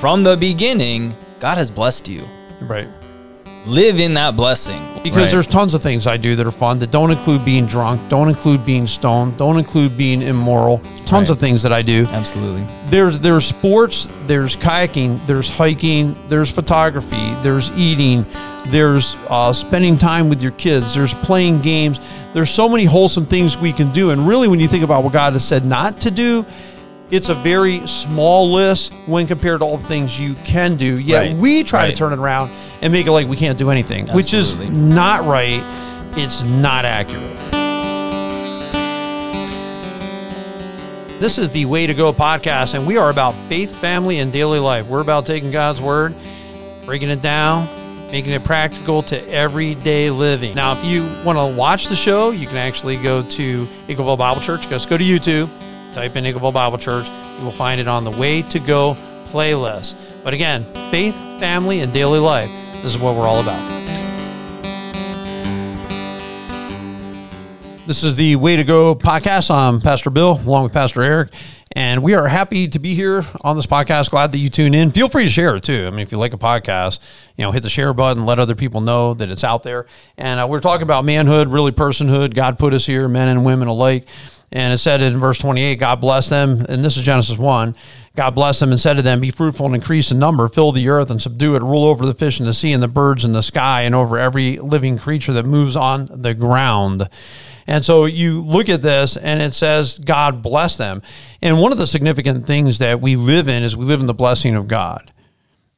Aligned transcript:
from 0.00 0.22
the 0.22 0.36
beginning, 0.36 1.14
God 1.40 1.58
has 1.58 1.70
blessed 1.70 2.08
you. 2.08 2.22
Right. 2.60 2.88
Live 3.66 4.00
in 4.00 4.14
that 4.14 4.34
blessing. 4.34 4.80
Because 5.02 5.24
Right. 5.24 5.30
there's 5.30 5.46
tons 5.46 5.74
of 5.74 5.82
things 5.82 6.06
I 6.06 6.16
do 6.16 6.34
that 6.36 6.46
are 6.46 6.50
fun 6.50 6.78
that 6.78 6.90
don't 6.90 7.10
include 7.10 7.44
being 7.44 7.66
drunk, 7.66 8.00
don't 8.08 8.28
include 8.30 8.64
being 8.64 8.86
stoned, 8.86 9.36
don't 9.36 9.58
include 9.58 9.96
being 9.98 10.22
immoral. 10.22 10.80
Tons 11.04 11.28
Right. 11.28 11.30
of 11.30 11.38
things 11.38 11.62
that 11.62 11.72
I 11.72 11.82
do. 11.82 12.06
absolutely 12.12 12.64
There's 12.88 13.18
there's 13.18 13.44
sports, 13.44 14.08
there's 14.26 14.56
kayaking, 14.56 15.20
there's 15.26 15.48
hiking, 15.50 16.16
there's 16.30 16.50
photography, 16.50 17.34
there's 17.42 17.70
eating, 17.76 18.24
there's 18.68 19.16
uh, 19.28 19.52
spending 19.52 19.98
time 19.98 20.28
with 20.30 20.42
your 20.42 20.52
kids, 20.52 20.94
there's 20.94 21.12
playing 21.14 21.60
games. 21.60 22.00
There's 22.32 22.50
so 22.50 22.68
many 22.68 22.84
wholesome 22.84 23.26
things 23.26 23.58
we 23.58 23.72
can 23.72 23.88
do. 23.88 24.10
And 24.10 24.26
really, 24.26 24.48
when 24.48 24.60
you 24.60 24.68
think 24.68 24.84
about 24.84 25.02
what 25.02 25.12
God 25.12 25.32
has 25.34 25.44
said 25.44 25.64
not 25.66 26.00
to 26.02 26.10
do, 26.10 26.46
it's 27.10 27.28
a 27.28 27.34
very 27.34 27.86
small 27.86 28.52
list 28.52 28.92
when 29.06 29.26
compared 29.26 29.60
to 29.60 29.64
all 29.66 29.76
the 29.78 29.86
things 29.88 30.18
you 30.18 30.34
can 30.44 30.76
do. 30.76 30.98
Yet 30.98 31.18
Right. 31.20 31.36
we 31.36 31.64
try 31.64 31.90
to 31.90 31.96
turn 31.96 32.12
it 32.12 32.18
around 32.18 32.50
and 32.82 32.92
make 32.92 33.06
it 33.06 33.12
like 33.12 33.26
we 33.28 33.36
can't 33.36 33.58
do 33.58 33.70
anything, 33.70 34.06
which 34.08 34.32
is 34.32 34.56
not 34.56 35.24
right. 35.24 35.62
It's 36.16 36.42
not 36.42 36.84
accurate. 36.84 37.26
This 41.20 41.36
is 41.36 41.50
the 41.50 41.66
Way 41.66 41.86
to 41.86 41.92
Go 41.92 42.12
podcast, 42.14 42.72
and 42.74 42.86
we 42.86 42.96
are 42.96 43.10
about 43.10 43.34
faith, 43.48 43.76
family, 43.76 44.20
and 44.20 44.32
daily 44.32 44.58
life. 44.58 44.86
We're 44.86 45.02
about 45.02 45.26
taking 45.26 45.50
God's 45.50 45.78
word, 45.80 46.14
breaking 46.86 47.10
it 47.10 47.20
down, 47.20 47.68
making 48.10 48.32
it 48.32 48.42
practical 48.42 49.02
to 49.02 49.30
everyday 49.30 50.08
living. 50.08 50.54
Now, 50.54 50.72
if 50.72 50.82
you 50.82 51.02
want 51.22 51.38
to 51.38 51.54
watch 51.54 51.88
the 51.88 51.94
show, 51.96 52.30
you 52.30 52.46
can 52.46 52.56
actually 52.56 52.96
go 52.96 53.22
to 53.22 53.66
Eagleville 53.86 54.16
Bible 54.16 54.40
Church. 54.40 54.66
Just 54.70 54.88
go 54.88 54.96
to 54.96 55.04
YouTube, 55.04 55.50
type 55.94 56.16
in 56.16 56.24
Eagleville 56.24 56.52
Bible 56.52 56.78
Church. 56.78 57.08
You 57.38 57.44
will 57.44 57.50
find 57.50 57.80
it 57.80 57.88
on 57.88 58.04
the 58.04 58.10
Way 58.10 58.42
to 58.42 58.58
Go 58.60 58.96
playlist. 59.26 59.96
But 60.22 60.34
again, 60.34 60.64
faith, 60.90 61.14
family, 61.40 61.80
and 61.80 61.92
daily 61.92 62.18
life. 62.18 62.50
This 62.82 62.86
is 62.86 62.98
what 62.98 63.16
we're 63.16 63.26
all 63.26 63.40
about. 63.40 63.80
This 67.86 68.04
is 68.04 68.14
the 68.14 68.36
Way 68.36 68.56
to 68.56 68.64
Go 68.64 68.94
podcast. 68.94 69.50
I'm 69.50 69.80
Pastor 69.80 70.10
Bill, 70.10 70.40
along 70.46 70.62
with 70.62 70.72
Pastor 70.72 71.02
Eric, 71.02 71.32
and 71.72 72.04
we 72.04 72.14
are 72.14 72.28
happy 72.28 72.68
to 72.68 72.78
be 72.78 72.94
here 72.94 73.24
on 73.40 73.56
this 73.56 73.66
podcast. 73.66 74.10
Glad 74.10 74.30
that 74.30 74.38
you 74.38 74.48
tune 74.48 74.74
in. 74.74 74.90
Feel 74.90 75.08
free 75.08 75.24
to 75.24 75.30
share 75.30 75.56
it 75.56 75.64
too. 75.64 75.86
I 75.86 75.90
mean, 75.90 76.00
if 76.00 76.12
you 76.12 76.18
like 76.18 76.32
a 76.32 76.38
podcast, 76.38 77.00
you 77.36 77.44
know, 77.44 77.50
hit 77.50 77.64
the 77.64 77.70
share 77.70 77.92
button, 77.92 78.24
let 78.24 78.38
other 78.38 78.54
people 78.54 78.80
know 78.80 79.14
that 79.14 79.28
it's 79.28 79.42
out 79.42 79.64
there. 79.64 79.86
And 80.16 80.38
uh, 80.38 80.46
we're 80.46 80.60
talking 80.60 80.84
about 80.84 81.04
manhood, 81.04 81.48
really 81.48 81.72
personhood. 81.72 82.34
God 82.34 82.60
put 82.60 82.74
us 82.74 82.86
here, 82.86 83.08
men 83.08 83.28
and 83.28 83.44
women 83.44 83.66
alike. 83.66 84.06
And 84.52 84.72
it 84.72 84.78
said 84.78 85.00
in 85.00 85.18
verse 85.18 85.38
28, 85.38 85.76
God 85.76 86.00
bless 86.00 86.28
them, 86.28 86.66
and 86.68 86.84
this 86.84 86.96
is 86.96 87.04
Genesis 87.04 87.38
1. 87.38 87.76
God 88.16 88.34
blessed 88.34 88.60
them 88.60 88.72
and 88.72 88.80
said 88.80 88.94
to 88.94 89.02
them, 89.02 89.20
Be 89.20 89.30
fruitful 89.30 89.66
and 89.66 89.74
increase 89.76 90.10
in 90.10 90.18
number, 90.18 90.48
fill 90.48 90.72
the 90.72 90.88
earth 90.88 91.10
and 91.10 91.22
subdue 91.22 91.54
it, 91.54 91.62
rule 91.62 91.84
over 91.84 92.04
the 92.04 92.14
fish 92.14 92.40
in 92.40 92.46
the 92.46 92.54
sea 92.54 92.72
and 92.72 92.82
the 92.82 92.88
birds 92.88 93.24
in 93.24 93.32
the 93.32 93.42
sky, 93.42 93.82
and 93.82 93.94
over 93.94 94.18
every 94.18 94.58
living 94.58 94.98
creature 94.98 95.32
that 95.34 95.44
moves 95.44 95.76
on 95.76 96.08
the 96.12 96.34
ground. 96.34 97.08
And 97.68 97.84
so 97.84 98.06
you 98.06 98.40
look 98.40 98.68
at 98.68 98.82
this 98.82 99.16
and 99.16 99.40
it 99.40 99.54
says, 99.54 100.00
God 100.00 100.42
bless 100.42 100.74
them. 100.74 101.02
And 101.40 101.60
one 101.60 101.70
of 101.70 101.78
the 101.78 101.86
significant 101.86 102.44
things 102.44 102.78
that 102.78 103.00
we 103.00 103.14
live 103.14 103.46
in 103.46 103.62
is 103.62 103.76
we 103.76 103.84
live 103.84 104.00
in 104.00 104.06
the 104.06 104.14
blessing 104.14 104.56
of 104.56 104.66
God. 104.66 105.12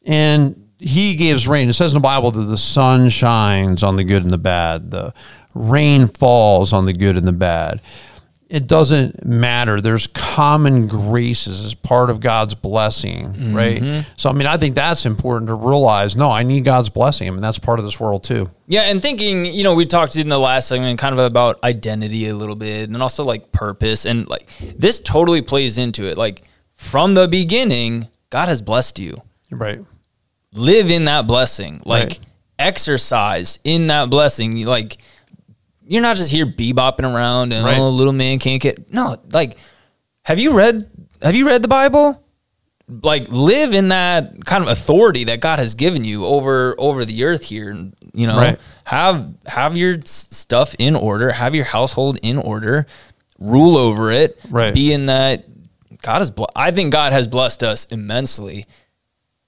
And 0.06 0.70
he 0.78 1.14
gives 1.16 1.46
rain. 1.46 1.68
It 1.68 1.74
says 1.74 1.92
in 1.92 1.98
the 1.98 2.00
Bible 2.00 2.30
that 2.30 2.42
the 2.42 2.56
sun 2.56 3.10
shines 3.10 3.82
on 3.82 3.96
the 3.96 4.04
good 4.04 4.22
and 4.22 4.30
the 4.30 4.38
bad, 4.38 4.90
the 4.90 5.12
rain 5.54 6.08
falls 6.08 6.72
on 6.72 6.86
the 6.86 6.94
good 6.94 7.18
and 7.18 7.28
the 7.28 7.32
bad. 7.32 7.80
It 8.52 8.66
doesn't 8.66 9.24
matter. 9.24 9.80
There's 9.80 10.06
common 10.08 10.86
graces 10.86 11.64
as 11.64 11.72
part 11.72 12.10
of 12.10 12.20
God's 12.20 12.54
blessing, 12.54 13.54
right? 13.54 13.80
Mm-hmm. 13.80 14.10
So, 14.18 14.28
I 14.28 14.34
mean, 14.34 14.46
I 14.46 14.58
think 14.58 14.74
that's 14.74 15.06
important 15.06 15.48
to 15.48 15.54
realize. 15.54 16.16
No, 16.16 16.30
I 16.30 16.42
need 16.42 16.62
God's 16.62 16.90
blessing. 16.90 17.28
I 17.28 17.30
mean, 17.30 17.40
that's 17.40 17.58
part 17.58 17.78
of 17.78 17.86
this 17.86 17.98
world 17.98 18.24
too. 18.24 18.50
Yeah, 18.66 18.82
and 18.82 19.00
thinking, 19.00 19.46
you 19.46 19.64
know, 19.64 19.72
we 19.74 19.86
talked 19.86 20.16
in 20.16 20.28
the 20.28 20.38
last 20.38 20.68
segment 20.68 20.98
kind 20.98 21.14
of 21.14 21.18
about 21.18 21.64
identity 21.64 22.28
a 22.28 22.34
little 22.34 22.54
bit 22.54 22.90
and 22.90 23.02
also 23.02 23.24
like 23.24 23.52
purpose 23.52 24.04
and 24.04 24.28
like 24.28 24.46
this 24.76 25.00
totally 25.00 25.40
plays 25.40 25.78
into 25.78 26.04
it. 26.04 26.18
Like 26.18 26.42
from 26.74 27.14
the 27.14 27.26
beginning, 27.28 28.08
God 28.28 28.48
has 28.48 28.60
blessed 28.60 28.98
you. 28.98 29.16
Right. 29.50 29.80
Live 30.52 30.90
in 30.90 31.06
that 31.06 31.26
blessing. 31.26 31.80
Like 31.86 32.02
Right. 32.02 32.18
exercise 32.58 33.58
in 33.64 33.86
that 33.86 34.10
blessing. 34.10 34.66
Like 34.66 34.98
you're 35.86 36.02
not 36.02 36.16
just 36.16 36.30
here 36.30 36.46
bebopping 36.46 37.04
around 37.04 37.52
and 37.52 37.64
Right. 37.64 37.78
oh 37.78 37.88
little 37.90 38.12
man 38.12 38.38
can't 38.38 38.60
get 38.62 38.92
no, 38.92 39.16
like 39.32 39.56
have 40.22 40.38
you 40.38 40.56
read 40.56 40.88
have 41.22 41.34
you 41.34 41.46
read 41.46 41.62
the 41.62 41.68
Bible? 41.68 42.18
Like 42.88 43.28
live 43.30 43.72
in 43.72 43.88
that 43.88 44.44
kind 44.44 44.62
of 44.62 44.68
authority 44.68 45.24
that 45.24 45.40
God 45.40 45.58
has 45.60 45.74
given 45.74 46.04
you 46.04 46.24
over 46.26 46.74
over 46.78 47.04
the 47.04 47.24
earth 47.24 47.44
here 47.44 47.70
and 47.70 47.94
you 48.12 48.26
know 48.26 48.36
Right. 48.36 48.58
have 48.84 49.32
have 49.46 49.76
your 49.76 49.96
stuff 50.04 50.74
in 50.78 50.94
order, 50.96 51.32
have 51.32 51.54
your 51.54 51.64
household 51.64 52.18
in 52.22 52.38
order, 52.38 52.86
rule 53.38 53.76
over 53.76 54.10
it, 54.10 54.38
Right. 54.50 54.74
be 54.74 54.92
in 54.92 55.06
that 55.06 55.44
God 56.02 56.18
has 56.18 56.30
bl- 56.30 56.44
I 56.56 56.70
think 56.72 56.92
God 56.92 57.12
has 57.12 57.28
blessed 57.28 57.62
us 57.62 57.84
immensely. 57.86 58.66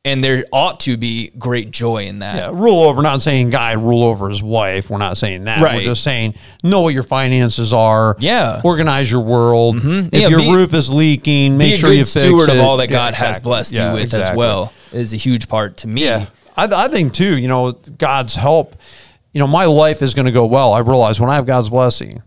And 0.06 0.22
there 0.22 0.44
ought 0.53 0.81
to 0.81 0.98
be 0.98 1.31
great 1.38 1.70
joy 1.70 2.04
in 2.04 2.19
that. 2.19 2.37
Yeah, 2.37 2.50
rule 2.53 2.81
over, 2.82 3.00
not 3.00 3.22
saying 3.22 3.48
guy 3.48 3.72
rule 3.72 4.03
over 4.03 4.28
his 4.28 4.42
wife. 4.42 4.91
We're 4.91 4.98
not 4.98 5.16
saying 5.16 5.44
that. 5.44 5.62
Right. 5.62 5.76
We're 5.76 5.84
just 5.84 6.03
saying 6.03 6.34
know 6.62 6.82
what 6.82 6.92
your 6.92 7.03
finances 7.04 7.72
are. 7.72 8.14
Yeah. 8.19 8.60
Organize 8.62 9.10
your 9.10 9.22
world. 9.22 9.76
If 9.82 10.12
Yeah, 10.12 10.28
your 10.28 10.41
be- 10.41 10.53
roof 10.53 10.75
is 10.75 10.91
leaking, 10.91 11.56
make 11.56 11.76
sure 11.76 11.91
you 11.91 12.00
fix 12.04 12.10
steward 12.10 12.50
it. 12.50 12.56
of 12.56 12.62
all 12.62 12.76
that 12.76 12.91
Yeah, 12.91 12.97
God 12.97 13.14
has 13.14 13.41
blessed 13.41 13.72
Yeah, 13.72 13.94
you 13.94 14.00
with 14.03 14.12
as 14.12 14.37
well 14.37 14.75
is 14.93 15.14
a 15.14 15.16
huge 15.16 15.48
part 15.48 15.78
to 15.78 15.88
me. 15.88 16.04
Yeah. 16.04 16.26
I, 16.54 16.64
I 16.84 16.88
think 16.88 17.14
too, 17.14 17.38
you 17.38 17.48
know, 17.48 17.72
God's 17.72 18.34
help, 18.34 18.76
you 19.32 19.38
know, 19.41 19.47
my 19.47 19.64
life 19.64 20.03
is 20.03 20.12
going 20.12 20.26
to 20.26 20.32
go 20.32 20.44
well. 20.44 20.75
I 20.75 20.81
realize 20.81 21.19
when 21.19 21.31
I 21.31 21.37
have 21.37 21.47
God's 21.47 21.70
blessing. 21.70 22.22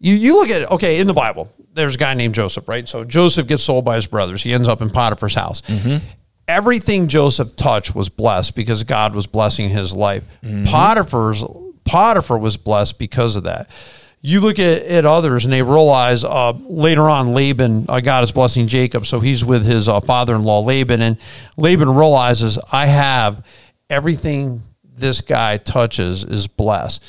You, 0.00 0.14
you 0.14 0.34
look 0.36 0.50
at, 0.50 0.68
okay, 0.72 0.98
in 0.98 1.06
the 1.06 1.14
Bible, 1.14 1.48
there's 1.74 1.94
a 1.94 1.98
guy 1.98 2.14
named 2.14 2.34
Joseph, 2.34 2.68
right? 2.68 2.88
So 2.88 3.04
Joseph 3.04 3.46
gets 3.46 3.62
sold 3.62 3.84
by 3.84 3.94
his 3.94 4.06
brothers. 4.08 4.42
He 4.42 4.52
ends 4.52 4.66
up 4.66 4.82
in 4.82 4.90
Potiphar's 4.90 5.34
house. 5.36 5.60
Mm-hmm. 5.62 6.04
Everything 6.48 7.08
Joseph 7.08 7.56
touched 7.56 7.94
was 7.94 8.08
blessed 8.08 8.54
because 8.54 8.82
God 8.84 9.14
was 9.14 9.26
blessing 9.26 9.70
his 9.70 9.94
life. 9.94 10.24
Mm-hmm. 10.42 10.64
Potiphar's 10.64 11.44
Potiphar 11.84 12.38
was 12.38 12.56
blessed 12.56 12.98
because 12.98 13.36
of 13.36 13.44
that. 13.44 13.68
You 14.20 14.40
look 14.40 14.58
at, 14.58 14.82
at 14.82 15.04
others 15.04 15.44
and 15.44 15.52
they 15.52 15.62
realize 15.62 16.22
uh, 16.22 16.52
later 16.52 17.08
on 17.08 17.34
Laban, 17.34 17.86
uh, 17.88 18.00
God 18.00 18.22
is 18.22 18.30
blessing 18.30 18.68
Jacob. 18.68 19.04
So 19.06 19.18
he's 19.18 19.44
with 19.44 19.66
his 19.66 19.88
uh, 19.88 20.00
father 20.00 20.34
in 20.36 20.44
law 20.44 20.60
Laban. 20.60 21.02
And 21.02 21.16
Laban 21.56 21.90
realizes, 21.90 22.58
I 22.70 22.86
have 22.86 23.44
everything 23.90 24.62
this 24.94 25.20
guy 25.20 25.56
touches 25.56 26.24
is 26.24 26.46
blessed. 26.46 27.02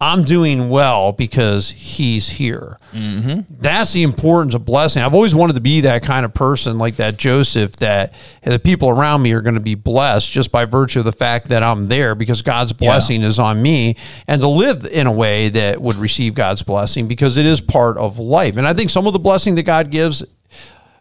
I'm 0.00 0.22
doing 0.22 0.70
well 0.70 1.10
because 1.10 1.70
he's 1.70 2.28
here. 2.28 2.76
Mm-hmm. 2.92 3.52
That's 3.60 3.92
the 3.92 4.04
importance 4.04 4.54
of 4.54 4.64
blessing. 4.64 5.02
I've 5.02 5.12
always 5.14 5.34
wanted 5.34 5.54
to 5.54 5.60
be 5.60 5.80
that 5.80 6.04
kind 6.04 6.24
of 6.24 6.32
person, 6.32 6.78
like 6.78 6.96
that 6.96 7.16
Joseph, 7.16 7.74
that 7.76 8.14
the 8.44 8.60
people 8.60 8.90
around 8.90 9.22
me 9.22 9.32
are 9.32 9.40
going 9.40 9.56
to 9.56 9.60
be 9.60 9.74
blessed 9.74 10.30
just 10.30 10.52
by 10.52 10.66
virtue 10.66 11.00
of 11.00 11.04
the 11.04 11.10
fact 11.10 11.48
that 11.48 11.64
I'm 11.64 11.84
there 11.84 12.14
because 12.14 12.42
God's 12.42 12.72
blessing 12.72 13.22
is 13.22 13.40
on 13.40 13.60
me, 13.60 13.96
and 14.28 14.40
to 14.40 14.46
live 14.46 14.84
in 14.84 15.08
a 15.08 15.12
way 15.12 15.48
that 15.48 15.82
would 15.82 15.96
receive 15.96 16.32
God's 16.32 16.62
blessing 16.62 17.08
because 17.08 17.36
it 17.36 17.44
is 17.44 17.60
part 17.60 17.98
of 17.98 18.20
life. 18.20 18.56
And 18.56 18.68
I 18.68 18.74
think 18.74 18.90
some 18.90 19.08
of 19.08 19.12
the 19.14 19.18
blessing 19.18 19.56
that 19.56 19.64
God 19.64 19.90
gives, 19.90 20.24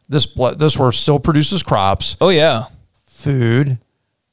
this 0.10 0.26
this 0.58 0.76
world 0.76 0.96
still 0.96 1.20
produces 1.20 1.62
crops, 1.62 2.18
Oh 2.20 2.30
yeah. 2.30 2.66
food. 3.06 3.78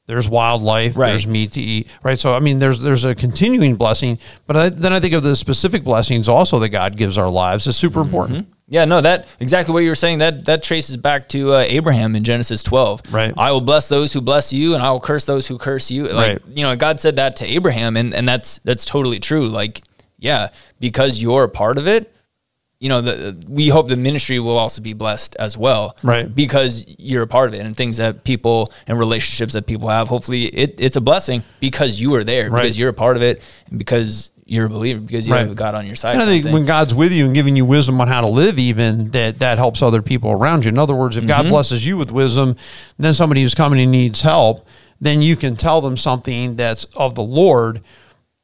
There's 0.07 0.29
wildlife. 0.29 0.95
Right. 0.95 1.09
There's 1.11 1.25
meat 1.25 1.51
to 1.53 1.61
eat. 1.61 1.87
Right. 2.03 2.19
So 2.19 2.35
I 2.35 2.39
mean, 2.39 2.59
there's 2.59 2.79
there's 2.79 3.05
a 3.05 3.15
continuing 3.15 3.75
blessing, 3.75 4.19
but 4.45 4.55
I, 4.55 4.69
then 4.69 4.93
I 4.93 4.99
think 4.99 5.13
of 5.13 5.23
the 5.23 5.35
specific 5.35 5.83
blessings 5.83 6.29
also 6.29 6.59
that 6.59 6.69
God 6.69 6.95
gives 6.95 7.17
our 7.17 7.29
lives 7.29 7.65
is 7.67 7.75
super 7.75 8.01
important. 8.01 8.47
Yeah, 8.67 8.85
no, 8.85 8.99
that 9.01 9.27
exactly 9.39 9.73
what 9.73 9.79
you 9.83 9.89
were 9.89 9.95
saying. 9.95 10.19
That 10.19 10.45
that 10.45 10.63
traces 10.63 10.97
back 10.97 11.29
to 11.29 11.53
uh, 11.53 11.59
Abraham 11.67 12.15
in 12.15 12.23
Genesis 12.23 12.63
12. 12.63 13.13
Right. 13.13 13.33
I 13.37 13.51
will 13.51 13.61
bless 13.61 13.89
those 13.89 14.13
who 14.13 14.21
bless 14.21 14.51
you, 14.53 14.73
and 14.75 14.81
I 14.83 14.91
will 14.91 14.99
curse 14.99 15.25
those 15.25 15.47
who 15.47 15.57
curse 15.57 15.89
you. 15.91 16.07
Like 16.07 16.15
Right. 16.15 16.57
you 16.57 16.63
know, 16.63 16.75
God 16.75 16.99
said 16.99 17.15
that 17.17 17.35
to 17.37 17.45
Abraham, 17.45 17.97
and 17.97 18.13
and 18.13 18.27
that's 18.27 18.59
that's 18.59 18.85
totally 18.85 19.19
true. 19.19 19.47
Like, 19.49 19.81
yeah, 20.17 20.49
because 20.79 21.21
you're 21.21 21.43
a 21.43 21.49
part 21.49 21.77
of 21.77 21.87
it. 21.87 22.11
You 22.79 22.89
know, 22.89 23.01
the, 23.01 23.41
we 23.47 23.69
hope 23.69 23.87
the 23.87 23.95
ministry 23.95 24.37
will 24.39 24.57
also 24.57 24.81
be 24.81 24.93
blessed 24.93 25.35
as 25.37 25.57
well, 25.57 25.95
Right. 26.03 26.33
Because 26.33 26.83
you're 26.99 27.23
a 27.23 27.27
part 27.27 27.47
of 27.49 27.53
it, 27.55 27.65
and 27.65 27.75
things 27.75 27.97
that 27.97 28.23
people 28.25 28.71
and 28.85 28.99
relationships 28.99 29.53
that 29.53 29.65
people 29.65 29.87
have. 29.89 30.07
Hopefully, 30.09 30.45
it, 30.47 30.75
it's 30.79 30.97
a 30.97 31.01
blessing 31.01 31.41
because 31.61 32.01
you 32.01 32.13
are 32.15 32.23
there, 32.23 32.49
Right. 32.51 32.63
because 32.63 32.77
you're 32.77 32.89
a 32.89 32.93
part 32.93 33.15
of 33.15 33.23
it, 33.23 33.41
and 33.69 33.79
because 33.79 34.29
you're 34.45 34.65
a 34.65 34.69
believer, 34.69 34.99
because 34.99 35.25
you 35.27 35.33
Right. 35.33 35.47
have 35.47 35.55
God 35.55 35.73
on 35.73 35.87
your 35.87 35.95
side. 35.95 36.13
And 36.15 36.21
I 36.21 36.25
think 36.27 36.45
when 36.45 36.65
God's 36.65 36.93
with 36.93 37.11
you 37.13 37.25
and 37.25 37.33
giving 37.33 37.55
you 37.55 37.65
wisdom 37.65 37.99
on 38.01 38.07
how 38.09 38.21
to 38.21 38.27
live, 38.27 38.59
even 38.59 39.09
that 39.11 39.39
that 39.39 39.57
helps 39.57 39.81
other 39.81 40.01
people 40.03 40.29
around 40.31 40.65
you. 40.65 40.69
In 40.69 40.77
other 40.77 40.93
words, 40.93 41.15
if 41.17 41.21
Mm-hmm. 41.23 41.27
God 41.29 41.49
blesses 41.49 41.85
you 41.85 41.97
with 41.97 42.11
wisdom, 42.11 42.55
then 42.99 43.13
somebody 43.15 43.41
who's 43.41 43.55
coming 43.55 43.79
and 43.79 43.91
needs 43.91 44.21
help, 44.21 44.67
then 45.01 45.21
you 45.21 45.35
can 45.37 45.55
tell 45.55 45.81
them 45.81 45.95
something 45.97 46.57
that's 46.57 46.83
of 46.95 47.15
the 47.15 47.23
Lord, 47.23 47.81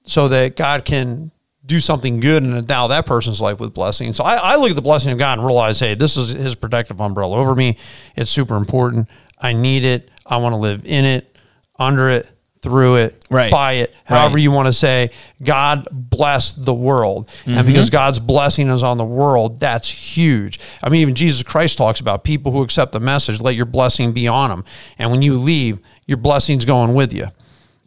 so 0.04 0.28
that 0.30 0.56
God 0.56 0.86
can 0.86 1.32
do 1.66 1.80
something 1.80 2.20
good 2.20 2.44
and 2.44 2.56
endow 2.56 2.88
that 2.88 3.06
person's 3.06 3.40
life 3.40 3.60
with 3.60 3.74
blessing. 3.74 4.14
So 4.14 4.24
I, 4.24 4.36
I 4.36 4.56
look 4.56 4.72
at 4.72 4.76
the 4.76 4.82
blessing 4.82 5.12
of 5.12 5.20
God 5.20 5.38
and 5.38 5.46
realize, 5.46 5.80
hey, 5.80 5.94
this 5.96 6.18
is 6.18 6.30
His 6.30 6.56
protective 6.56 7.00
umbrella 7.00 7.38
over 7.38 7.54
me. 7.56 7.78
It's 8.16 8.32
super 8.32 8.56
important. 8.58 9.08
I 9.40 9.54
need 9.54 9.84
it. 9.84 10.10
I 10.26 10.38
want 10.38 10.54
to 10.54 10.58
live 10.58 10.82
in 10.86 11.06
it, 11.06 11.36
under 11.78 12.10
it, 12.10 12.30
through 12.62 12.96
it, 12.98 13.26
Right. 13.30 13.52
by 13.52 13.74
it, 13.74 13.94
however 14.06 14.36
Right. 14.36 14.44
you 14.44 14.52
want 14.52 14.68
to 14.68 14.74
say. 14.74 15.10
God 15.44 15.88
bless 15.92 16.52
the 16.54 16.74
world. 16.74 17.28
Mm-hmm. 17.46 17.58
And 17.58 17.68
because 17.68 17.90
God's 17.90 18.20
blessing 18.20 18.70
is 18.70 18.84
on 18.84 18.98
the 18.98 19.06
world, 19.06 19.60
that's 19.60 19.90
huge. 19.90 20.60
I 20.84 20.90
mean, 20.90 21.02
even 21.02 21.16
Jesus 21.16 21.42
Christ 21.42 21.78
talks 21.78 22.00
about 22.00 22.24
people 22.24 22.52
who 22.52 22.62
accept 22.62 22.92
the 22.92 23.00
message, 23.00 23.42
let 23.42 23.56
your 23.56 23.66
blessing 23.66 24.14
be 24.14 24.28
on 24.28 24.50
them. 24.52 24.64
And 25.00 25.10
when 25.10 25.22
you 25.24 25.38
leave, 25.38 25.80
your 26.06 26.18
blessing's 26.18 26.66
going 26.66 26.94
with 26.94 27.14
you. 27.14 27.28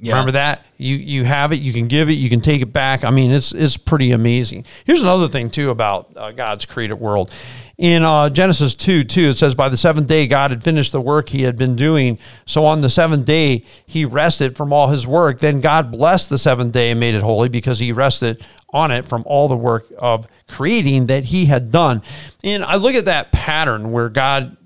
Yeah. 0.01 0.15
Remember 0.15 0.33
that 0.33 0.67
you 0.77 0.97
you 0.97 1.25
have 1.25 1.53
it, 1.53 1.61
you 1.61 1.73
can 1.73 1.89
give 1.89 2.11
it, 2.11 2.15
you 2.15 2.29
can 2.29 2.41
take 2.41 2.61
it 2.61 2.73
back. 2.73 3.05
I 3.05 3.11
mean, 3.11 3.31
it's 3.31 3.53
it's 3.53 3.77
pretty 3.77 4.11
amazing. 4.11 4.65
Here's 4.85 5.01
another 5.01 5.29
thing 5.29 5.51
too 5.51 5.71
about 5.71 6.11
uh, 6.17 6.33
God's 6.33 6.67
created 6.67 6.95
world. 6.95 7.31
In 7.79 8.05
uh, 8.05 8.29
Genesis 8.29 8.75
two 8.75 9.05
two, 9.05 9.31
it 9.31 9.39
says, 9.39 9.55
"By 9.55 9.69
the 9.69 9.77
seventh 9.77 10.09
day, 10.09 10.27
God 10.27 10.51
had 10.51 10.63
finished 10.63 10.93
the 10.93 11.01
work 11.01 11.29
He 11.29 11.43
had 11.43 11.57
been 11.57 11.77
doing. 11.77 12.19
So 12.45 12.65
on 12.65 12.81
the 12.81 12.91
seventh 12.91 13.25
day, 13.25 13.65
He 13.87 14.05
rested 14.05 14.57
from 14.57 14.73
all 14.73 14.89
His 14.89 15.07
work. 15.07 15.39
Then 15.39 15.61
God 15.61 15.91
blessed 15.91 16.29
the 16.29 16.39
seventh 16.39 16.73
day 16.73 16.91
and 16.91 17.01
made 17.01 17.15
it 17.15 17.23
holy, 17.23 17.49
because 17.49 17.79
He 17.79 17.93
rested 17.93 18.45
on 18.71 18.91
it 18.91 19.07
from 19.07 19.23
all 19.27 19.47
the 19.47 19.57
work 19.57 19.87
of 19.99 20.27
creating 20.49 21.07
that 21.07 21.27
He 21.27 21.47
had 21.47 21.71
done." 21.71 22.03
And 22.43 22.65
I 22.65 22.77
look 22.77 22.95
at 22.95 23.07
that 23.07 23.33
pattern 23.33 23.93
where 23.93 24.09
God 24.09 24.57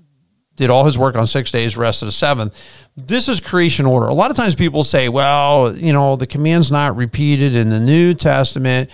did 0.59 0.69
all 0.69 0.85
his 0.85 0.97
work 0.97 1.15
on 1.15 1.25
six 1.25 1.51
days, 1.51 1.77
rested 1.77 2.05
the 2.05 2.11
seventh. 2.11 2.55
This 2.95 3.27
is 3.29 3.39
creation 3.39 3.85
order. 3.85 4.07
A 4.07 4.13
lot 4.13 4.29
of 4.29 4.37
times 4.37 4.55
people 4.55 4.83
say, 4.83 5.07
well, 5.09 5.75
you 5.75 5.93
know, 5.93 6.17
the 6.17 6.27
command's 6.27 6.69
not 6.71 6.95
repeated 6.95 7.55
in 7.55 7.69
the 7.69 7.79
New 7.79 8.13
Testament. 8.13 8.89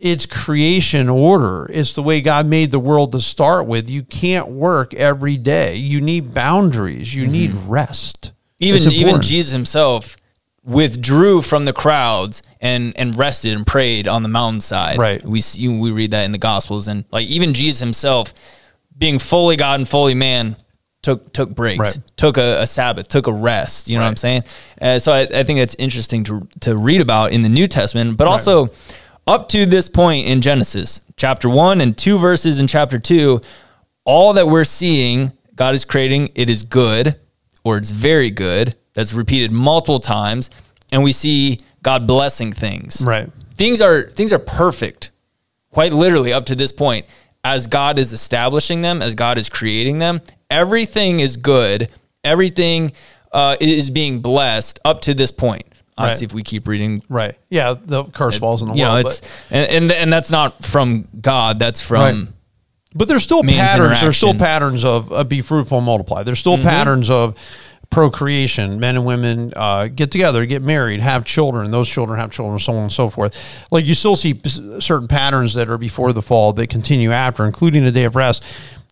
It's 0.00 0.26
creation 0.26 1.08
order. 1.08 1.68
It's 1.72 1.92
the 1.92 2.02
way 2.02 2.20
God 2.20 2.46
made 2.46 2.72
the 2.72 2.80
world 2.80 3.12
to 3.12 3.20
start 3.20 3.66
with. 3.66 3.88
You 3.88 4.02
can't 4.02 4.48
work 4.48 4.94
every 4.94 5.36
day. 5.36 5.76
You 5.76 6.00
need 6.00 6.34
boundaries. 6.34 7.14
You 7.14 7.22
mm-hmm. 7.22 7.32
need 7.32 7.54
rest. 7.54 8.32
Even 8.58 8.92
even. 8.92 9.22
Jesus 9.22 9.52
himself 9.52 10.16
withdrew 10.64 11.40
from 11.40 11.64
the 11.64 11.72
crowds 11.72 12.42
and 12.60 12.96
and 12.96 13.16
rested 13.16 13.56
and 13.56 13.66
prayed 13.66 14.08
on 14.08 14.22
the 14.22 14.28
mountainside. 14.28 14.98
Right. 14.98 15.24
We 15.24 15.40
see 15.40 15.68
we 15.68 15.92
read 15.92 16.10
that 16.10 16.24
in 16.24 16.32
the 16.32 16.38
Gospels, 16.38 16.88
and 16.88 17.04
like 17.12 17.28
even 17.28 17.54
Jesus 17.54 17.80
himself, 17.80 18.34
being 18.98 19.18
fully 19.18 19.56
God 19.56 19.80
and 19.80 19.88
fully 19.88 20.14
man, 20.14 20.56
took 21.02 21.32
took 21.32 21.54
breaks, 21.54 21.78
Right. 21.78 21.98
took 22.16 22.36
a, 22.36 22.62
a 22.62 22.66
Sabbath, 22.66 23.08
took 23.08 23.26
a 23.28 23.32
rest. 23.32 23.88
You 23.88 23.96
know 23.96 24.02
what 24.04 24.08
I'm 24.10 24.16
saying? 24.16 24.42
Uh, 24.80 24.98
so 24.98 25.12
I, 25.12 25.20
I 25.20 25.44
think 25.44 25.58
that's 25.60 25.76
interesting 25.76 26.24
to 26.24 26.48
to 26.60 26.76
read 26.76 27.00
about 27.00 27.32
in 27.32 27.42
the 27.42 27.48
New 27.48 27.66
Testament, 27.66 28.16
but 28.16 28.26
also 28.26 28.68
up 29.26 29.48
to 29.50 29.66
this 29.66 29.88
point 29.88 30.26
in 30.26 30.40
Genesis, 30.40 31.00
chapter 31.16 31.48
one 31.48 31.80
and 31.80 31.96
two 31.96 32.18
verses 32.18 32.58
in 32.58 32.66
chapter 32.66 32.98
two, 32.98 33.40
all 34.04 34.32
that 34.34 34.48
we're 34.48 34.64
seeing, 34.64 35.32
God 35.54 35.74
is 35.74 35.84
creating, 35.84 36.30
it 36.34 36.48
is 36.50 36.62
good 36.64 37.14
or 37.64 37.76
it's 37.76 37.90
very 37.90 38.30
good. 38.30 38.74
That's 38.94 39.12
repeated 39.14 39.52
multiple 39.52 40.00
times, 40.00 40.50
and 40.90 41.04
we 41.04 41.12
see 41.12 41.58
God 41.82 42.06
blessing 42.06 42.52
things. 42.52 43.02
Right. 43.06 43.30
Things 43.56 43.80
are 43.80 44.02
things 44.02 44.32
are 44.32 44.38
perfect, 44.40 45.10
quite 45.70 45.92
literally 45.92 46.32
up 46.32 46.46
to 46.46 46.56
this 46.56 46.72
point. 46.72 47.06
As 47.48 47.66
God 47.66 47.98
is 47.98 48.12
establishing 48.12 48.82
them, 48.82 49.00
as 49.00 49.14
God 49.14 49.38
is 49.38 49.48
creating 49.48 49.98
them, 49.98 50.20
everything 50.50 51.20
is 51.20 51.38
good. 51.38 51.90
Everything 52.22 52.92
uh, 53.32 53.56
is 53.58 53.88
being 53.88 54.20
blessed 54.20 54.78
up 54.84 55.00
to 55.02 55.14
this 55.14 55.32
point. 55.32 55.64
Obviously, 55.96 56.26
Right. 56.26 56.30
if 56.30 56.34
we 56.34 56.42
keep 56.42 56.68
reading, 56.68 57.02
Right. 57.08 57.34
Yeah. 57.48 57.74
The 57.80 58.04
curse 58.04 58.38
falls 58.38 58.60
in 58.60 58.68
the 58.68 58.74
you 58.74 58.84
know, 58.84 58.96
it's 58.96 59.22
and, 59.50 59.70
and 59.70 59.92
and 59.92 60.12
that's 60.12 60.30
not 60.30 60.62
from 60.62 61.08
God. 61.20 61.58
That's 61.58 61.80
from 61.80 62.00
Right. 62.02 62.28
But 62.94 63.08
there's 63.08 63.22
still 63.22 63.42
patterns. 63.42 64.00
There's 64.00 64.16
still 64.16 64.34
patterns 64.34 64.84
of 64.84 65.10
uh, 65.12 65.24
be 65.24 65.40
fruitful 65.40 65.78
and 65.78 65.86
multiply. 65.86 66.22
There's 66.22 66.38
still 66.38 66.58
patterns 66.58 67.08
of 67.10 67.36
procreation. 67.90 68.78
Men 68.78 68.96
and 68.96 69.04
women 69.04 69.52
uh, 69.56 69.88
get 69.88 70.10
together, 70.10 70.44
get 70.46 70.62
married, 70.62 71.00
have 71.00 71.24
children. 71.24 71.70
Those 71.70 71.88
children 71.88 72.18
have 72.18 72.30
children, 72.30 72.58
so 72.58 72.74
on 72.74 72.82
and 72.84 72.92
so 72.92 73.10
forth. 73.10 73.36
Like 73.70 73.86
you 73.86 73.94
still 73.94 74.16
see 74.16 74.34
p- 74.34 74.80
certain 74.80 75.08
patterns 75.08 75.54
that 75.54 75.68
are 75.68 75.78
before 75.78 76.12
the 76.12 76.22
fall 76.22 76.52
that 76.54 76.68
continue 76.68 77.12
after, 77.12 77.44
including 77.44 77.84
a 77.84 77.90
day 77.90 78.04
of 78.04 78.14
rest. 78.16 78.46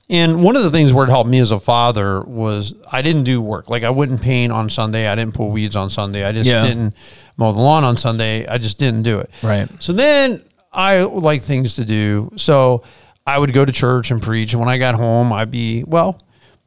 And 0.08 0.42
one 0.42 0.54
of 0.56 0.62
the 0.62 0.70
things 0.70 0.92
where 0.92 1.04
it 1.04 1.10
helped 1.10 1.28
me 1.28 1.40
as 1.40 1.50
a 1.50 1.58
father 1.58 2.22
was 2.22 2.74
I 2.90 3.02
didn't 3.02 3.24
do 3.24 3.40
work. 3.40 3.68
Like 3.68 3.82
I 3.82 3.90
wouldn't 3.90 4.22
paint 4.22 4.52
on 4.52 4.70
Sunday. 4.70 5.08
I 5.08 5.16
didn't 5.16 5.34
pull 5.34 5.50
weeds 5.50 5.74
on 5.74 5.90
Sunday. 5.90 6.24
I 6.24 6.30
just 6.32 6.46
Yeah. 6.48 6.62
didn't 6.64 6.94
mow 7.36 7.52
the 7.52 7.60
lawn 7.60 7.82
on 7.82 7.96
Sunday. 7.96 8.46
I 8.46 8.58
just 8.58 8.78
didn't 8.78 9.02
do 9.02 9.18
it. 9.18 9.30
Right. 9.42 9.68
So 9.80 9.92
then 9.92 10.42
I 10.72 11.02
like 11.02 11.42
things 11.42 11.74
to 11.74 11.84
do. 11.84 12.30
So 12.36 12.84
I 13.26 13.36
would 13.36 13.52
go 13.52 13.64
to 13.64 13.72
church 13.72 14.12
and 14.12 14.22
preach. 14.22 14.52
And 14.52 14.60
when 14.60 14.68
I 14.68 14.78
got 14.78 14.94
home, 14.94 15.32
I'd 15.32 15.50
be, 15.50 15.82
well, 15.82 16.20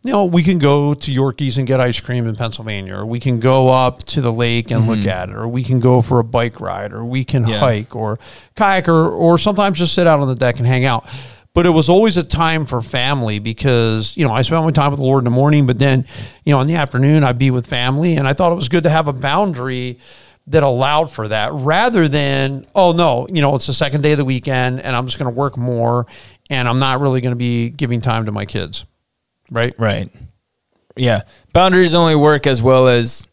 you 0.04 0.14
know, 0.14 0.26
we 0.26 0.44
can 0.44 0.60
go 0.60 0.94
to 0.94 1.12
Yorkies 1.12 1.58
and 1.58 1.68
get 1.68 1.82
ice 1.82 2.00
cream 2.00 2.26
in 2.26 2.36
Pennsylvania, 2.36 2.96
or 2.96 3.06
we 3.06 3.20
can 3.20 3.40
go 3.40 3.68
up 3.68 4.00
to 4.04 4.22
the 4.22 4.32
lake 4.32 4.72
and 4.72 4.88
look 4.88 5.00
mm-hmm. 5.00 5.10
at 5.10 5.30
it, 5.30 5.36
or 5.36 5.48
we 5.48 5.64
can 5.64 5.80
go 5.80 6.02
for 6.02 6.20
a 6.20 6.24
bike 6.24 6.62
ride, 6.62 6.94
or 6.94 7.04
we 7.04 7.26
can 7.26 7.46
Yeah. 7.46 7.60
hike 7.60 7.96
or 7.96 8.18
kayak, 8.56 8.88
or, 8.88 9.10
or 9.10 9.38
sometimes 9.38 9.78
just 9.78 9.94
sit 9.94 10.08
out 10.08 10.22
on 10.22 10.28
the 10.28 10.36
deck 10.36 10.58
and 10.58 10.68
hang 10.68 10.86
out. 10.86 11.06
But 11.54 11.66
it 11.66 11.72
was 11.72 11.90
always 11.90 12.16
a 12.16 12.24
time 12.24 12.66
for 12.66 12.82
family 12.82 13.40
because, 13.40 14.16
you 14.16 14.26
know, 14.26 14.32
I 14.32 14.44
spent 14.44 14.64
my 14.64 14.72
time 14.72 14.92
with 14.92 15.00
the 15.00 15.06
Lord 15.06 15.22
in 15.22 15.26
the 15.26 15.32
morning, 15.32 15.66
but 15.66 15.80
then, 15.80 16.06
you 16.46 16.54
know, 16.54 16.62
in 16.62 16.68
the 16.68 16.76
afternoon, 16.76 17.24
I'd 17.24 17.40
be 17.40 17.52
with 17.52 17.68
family. 17.68 18.16
And 18.16 18.28
I 18.28 18.34
thought 18.34 18.52
it 18.52 18.56
was 18.56 18.70
good 18.70 18.84
to 18.84 18.90
have 18.90 19.08
a 19.08 19.14
boundary 19.14 19.98
that 20.48 20.64
allowed 20.64 21.12
for 21.12 21.28
that 21.28 21.52
rather 21.54 22.08
than, 22.08 22.66
oh 22.76 22.92
no, 22.92 23.28
you 23.30 23.42
know, 23.42 23.56
it's 23.56 23.68
the 23.68 23.74
second 23.74 24.02
day 24.02 24.14
of 24.14 24.18
the 24.18 24.26
weekend 24.26 24.80
and 24.82 24.96
I'm 24.96 25.06
just 25.06 25.20
going 25.20 25.32
to 25.32 25.38
work 25.38 25.58
more 25.58 26.08
and 26.50 26.68
I'm 26.68 26.80
not 26.80 27.02
really 27.02 27.22
going 27.22 27.34
to 27.34 27.38
be 27.38 27.70
giving 27.70 28.02
time 28.02 28.26
to 28.26 28.32
my 28.32 28.46
kids. 28.46 28.86
Right. 29.52 29.74
right. 29.78 30.10
Yeah, 30.96 31.22
boundaries 31.54 31.96
only 31.96 32.16
work 32.16 32.46
as 32.48 32.62
well 32.62 32.88
as 32.88 33.26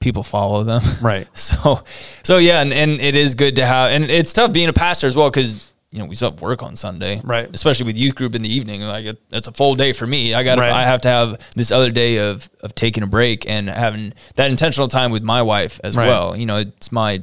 people 0.00 0.22
follow 0.22 0.64
them. 0.64 0.82
Right. 1.00 1.28
So, 1.36 1.82
so 2.22 2.38
yeah, 2.38 2.60
and, 2.60 2.72
and 2.72 3.00
it 3.00 3.14
is 3.16 3.34
good 3.34 3.56
to 3.56 3.66
have, 3.66 3.90
and 3.92 4.10
it's 4.10 4.32
tough 4.32 4.52
being 4.52 4.68
a 4.68 4.72
pastor 4.72 5.06
as 5.06 5.16
well 5.16 5.30
because 5.30 5.70
you 5.90 6.00
know 6.00 6.06
we 6.06 6.14
still 6.16 6.30
have 6.32 6.40
work 6.40 6.62
on 6.62 6.74
Sunday, 6.76 7.20
Right. 7.22 7.48
Especially 7.54 7.86
with 7.86 7.96
youth 7.96 8.14
group 8.16 8.34
in 8.34 8.42
the 8.42 8.52
evening, 8.52 8.80
like 8.82 9.04
it, 9.04 9.30
that's 9.30 9.46
a 9.46 9.52
full 9.52 9.74
day 9.76 9.92
for 9.92 10.06
me. 10.06 10.34
I 10.34 10.42
got, 10.42 10.58
Right. 10.58 10.72
I 10.72 10.82
have 10.84 11.02
to 11.02 11.08
have 11.08 11.38
this 11.54 11.70
other 11.70 11.90
day 11.90 12.16
of 12.18 12.50
of 12.60 12.74
taking 12.74 13.02
a 13.04 13.06
break 13.06 13.48
and 13.48 13.68
having 13.68 14.12
that 14.34 14.50
intentional 14.50 14.88
time 14.88 15.12
with 15.12 15.22
my 15.22 15.40
wife 15.42 15.80
as 15.84 15.96
Right. 15.96 16.08
well. 16.08 16.36
You 16.36 16.46
know, 16.46 16.56
it's 16.56 16.90
my 16.90 17.22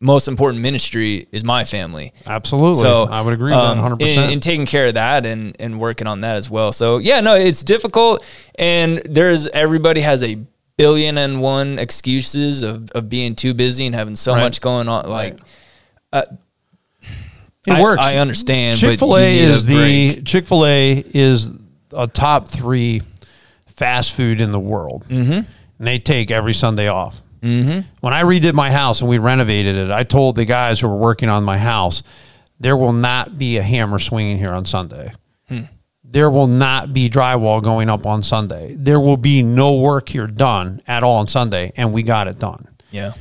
most 0.00 0.28
important 0.28 0.62
ministry 0.62 1.26
is 1.32 1.44
my 1.44 1.64
family. 1.64 2.12
Absolutely. 2.26 2.82
So 2.82 3.04
I 3.04 3.22
would 3.22 3.32
agree 3.32 3.52
with 3.52 3.60
um, 3.60 3.78
that 3.78 3.98
100%. 3.98 4.24
In, 4.26 4.30
in 4.34 4.40
taking 4.40 4.66
care 4.66 4.86
of 4.86 4.94
that 4.94 5.24
and 5.24 5.56
and 5.58 5.80
working 5.80 6.06
on 6.06 6.20
that 6.20 6.36
as 6.36 6.50
well. 6.50 6.72
So 6.72 6.98
yeah, 6.98 7.20
no, 7.20 7.34
it's 7.34 7.62
difficult, 7.62 8.24
and 8.56 9.02
there's 9.04 9.48
everybody 9.48 10.02
has 10.02 10.22
a 10.22 10.38
billion 10.76 11.16
and 11.16 11.40
one 11.40 11.78
excuses 11.78 12.62
of, 12.62 12.90
of 12.90 13.08
being 13.08 13.34
too 13.34 13.54
busy 13.54 13.86
and 13.86 13.94
having 13.94 14.14
so 14.16 14.34
Right. 14.34 14.42
much 14.42 14.60
going 14.60 14.88
on. 14.88 15.08
Like 15.08 15.38
it 17.66 17.72
I, 17.72 17.80
works. 17.80 18.02
I 18.02 18.16
understand. 18.16 18.78
Chick 18.78 18.98
fil 18.98 19.16
A 19.16 19.38
is 19.38 19.66
the. 19.66 20.22
Chick 20.22 20.46
fil 20.46 20.64
A 20.66 21.04
is 21.14 21.50
a 21.92 22.06
top 22.06 22.48
three 22.48 23.02
fast 23.66 24.14
food 24.14 24.40
in 24.40 24.50
the 24.50 24.60
world. 24.60 25.04
Mm-hmm. 25.08 25.32
And 25.78 25.86
they 25.86 25.98
take 25.98 26.30
every 26.30 26.54
Sunday 26.54 26.88
off. 26.88 27.20
Mm-hmm. 27.46 27.80
When 28.00 28.12
I 28.12 28.22
redid 28.22 28.54
my 28.54 28.70
house 28.70 29.00
and 29.00 29.10
we 29.10 29.18
renovated 29.18 29.76
it, 29.76 29.90
I 29.90 30.02
told 30.02 30.36
the 30.36 30.44
guys 30.44 30.80
who 30.80 30.88
were 30.88 30.96
working 30.96 31.28
on 31.28 31.44
my 31.44 31.58
house, 31.58 32.02
there 32.58 32.76
will 32.76 32.92
not 32.92 33.38
be 33.38 33.56
a 33.56 33.62
hammer 33.62 33.98
swinging 33.98 34.38
here 34.38 34.52
on 34.52 34.64
Sunday. 34.64 35.12
Hmm. 35.48 35.62
There 36.02 36.30
will 36.30 36.46
not 36.46 36.92
be 36.92 37.10
drywall 37.10 37.62
going 37.62 37.90
up 37.90 38.06
on 38.06 38.22
Sunday. 38.22 38.74
There 38.78 39.00
will 39.00 39.16
be 39.16 39.42
no 39.42 39.76
work 39.76 40.08
here 40.08 40.26
done 40.26 40.80
at 40.86 41.02
all 41.02 41.16
on 41.16 41.28
Sunday, 41.28 41.72
and 41.76 41.92
we 41.92 42.02
got 42.02 42.28
it 42.28 42.38
done 42.38 42.68
yeah. 42.90 43.12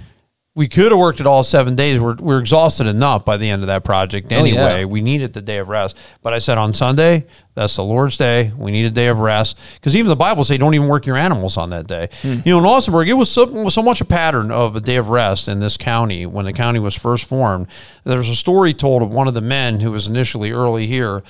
We 0.55 0.69
could 0.69 0.93
have 0.93 0.97
worked 0.97 1.19
it 1.19 1.27
all 1.27 1.43
seven 1.43 1.75
days. 1.75 1.99
We're, 1.99 2.15
we're 2.15 2.39
exhausted 2.39 2.87
enough 2.87 3.25
by 3.25 3.35
the 3.35 3.49
end 3.49 3.61
of 3.61 3.67
that 3.67 3.83
project 3.83 4.27
Oh, 4.31 4.35
yeah. 4.35 4.39
anyway. 4.39 4.85
We 4.85 5.01
needed 5.01 5.33
the 5.33 5.41
day 5.41 5.57
of 5.57 5.67
rest. 5.67 5.97
But 6.23 6.31
I 6.31 6.39
said 6.39 6.57
on 6.57 6.73
Sunday, 6.73 7.25
that's 7.55 7.75
the 7.75 7.83
Lord's 7.83 8.15
day. 8.15 8.53
We 8.57 8.71
need 8.71 8.85
a 8.85 8.89
day 8.89 9.07
of 9.07 9.19
rest. 9.19 9.59
Because 9.73 9.97
even 9.97 10.07
the 10.07 10.15
Bible 10.15 10.45
says 10.45 10.57
don't 10.57 10.73
even 10.73 10.87
work 10.87 11.05
your 11.05 11.17
animals 11.17 11.57
on 11.57 11.71
that 11.71 11.87
day. 11.87 12.07
Hmm. 12.21 12.39
You 12.45 12.53
know, 12.53 12.59
in 12.59 12.63
Austinburg, 12.63 13.07
it 13.09 13.13
was 13.13 13.29
so, 13.29 13.67
so 13.67 13.81
much 13.81 13.99
a 13.99 14.05
pattern 14.05 14.49
of 14.49 14.77
a 14.77 14.81
day 14.81 14.95
of 14.95 15.09
rest 15.09 15.49
in 15.49 15.59
this 15.59 15.75
county 15.75 16.25
when 16.25 16.45
the 16.45 16.53
county 16.53 16.79
was 16.79 16.95
first 16.95 17.25
formed. 17.25 17.67
There's 18.05 18.29
a 18.29 18.35
story 18.35 18.73
told 18.73 19.01
of 19.03 19.11
one 19.11 19.27
of 19.27 19.33
the 19.33 19.41
men 19.41 19.81
who 19.81 19.91
was 19.91 20.07
initially 20.07 20.51
early 20.51 20.87
here, 20.87 21.21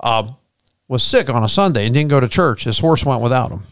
uh, 0.00 0.32
was 0.88 1.04
sick 1.04 1.30
on 1.30 1.44
a 1.44 1.48
Sunday 1.48 1.86
and 1.86 1.94
didn't 1.94 2.10
go 2.10 2.18
to 2.18 2.26
church. 2.28 2.64
His 2.64 2.80
horse 2.80 3.04
went 3.04 3.22
without 3.22 3.52
him 3.52 3.62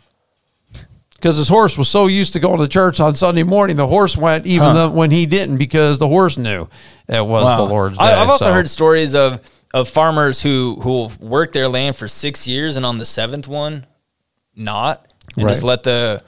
because 1.21 1.37
his 1.37 1.49
horse 1.49 1.77
was 1.77 1.89
so 1.89 2.07
used 2.07 2.33
to 2.33 2.41
going 2.41 2.59
to 2.59 2.67
church 2.69 2.99
on 2.99 3.15
Sunday 3.15 3.43
morning, 3.43 3.77
the 3.77 3.87
horse 3.87 4.17
went 4.17 4.47
even 4.47 4.69
Huh. 4.69 4.73
though 4.75 4.91
when 4.91 5.11
he 5.11 5.27
didn't 5.27 5.59
because 5.59 5.99
the 5.99 6.09
horse 6.09 6.37
knew 6.39 6.67
it 7.09 7.27
was 7.27 7.45
Wow. 7.45 7.57
the 7.59 7.63
Lord's 7.73 7.99
day. 7.99 8.05
I, 8.05 8.23
I've 8.23 8.31
also 8.31 8.47
So- 8.47 8.53
heard 8.53 8.69
stories 8.69 9.15
of 9.15 9.41
of 9.73 9.89
farmers 9.89 10.41
who 10.43 10.79
who 10.83 11.03
have 11.03 11.21
worked 11.21 11.53
their 11.55 11.69
land 11.69 11.95
for 11.97 12.09
six 12.09 12.49
years 12.49 12.77
and 12.77 12.85
on 12.85 12.99
the 12.99 13.05
seventh 13.05 13.47
one, 13.47 13.87
not 14.57 15.07
and 15.37 15.49
just 15.49 15.63
let 15.63 15.83
the 15.85 16.23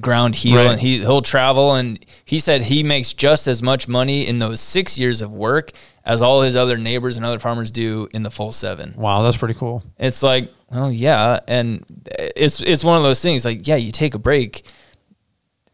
ground 0.00 0.36
heal 0.36 0.56
Right. 0.56 0.70
and 0.70 0.80
he 0.80 0.98
he'll 1.00 1.20
travel 1.22 1.74
and 1.74 1.98
he 2.24 2.38
said 2.38 2.62
he 2.62 2.82
makes 2.82 3.12
just 3.12 3.46
as 3.48 3.60
much 3.62 3.88
money 3.88 4.26
in 4.26 4.38
those 4.38 4.60
six 4.60 4.96
years 4.98 5.20
of 5.20 5.32
work 5.32 5.72
as 6.04 6.22
all 6.22 6.40
his 6.42 6.56
other 6.56 6.78
neighbors 6.78 7.16
and 7.16 7.26
other 7.26 7.38
farmers 7.38 7.70
do 7.70 8.08
in 8.14 8.22
the 8.22 8.30
full 8.30 8.52
seven. 8.52 8.94
Wow, 8.96 9.22
that's 9.22 9.36
pretty 9.36 9.54
cool. 9.54 9.82
It's 9.98 10.22
like 10.22 10.50
well, 10.70 10.90
yeah, 10.92 11.40
and 11.48 11.84
it's 12.06 12.60
it's 12.62 12.84
one 12.84 12.96
of 12.96 13.02
those 13.02 13.20
things. 13.22 13.44
Like, 13.44 13.66
yeah, 13.66 13.76
you 13.76 13.92
take 13.92 14.14
a 14.14 14.18
break 14.18 14.64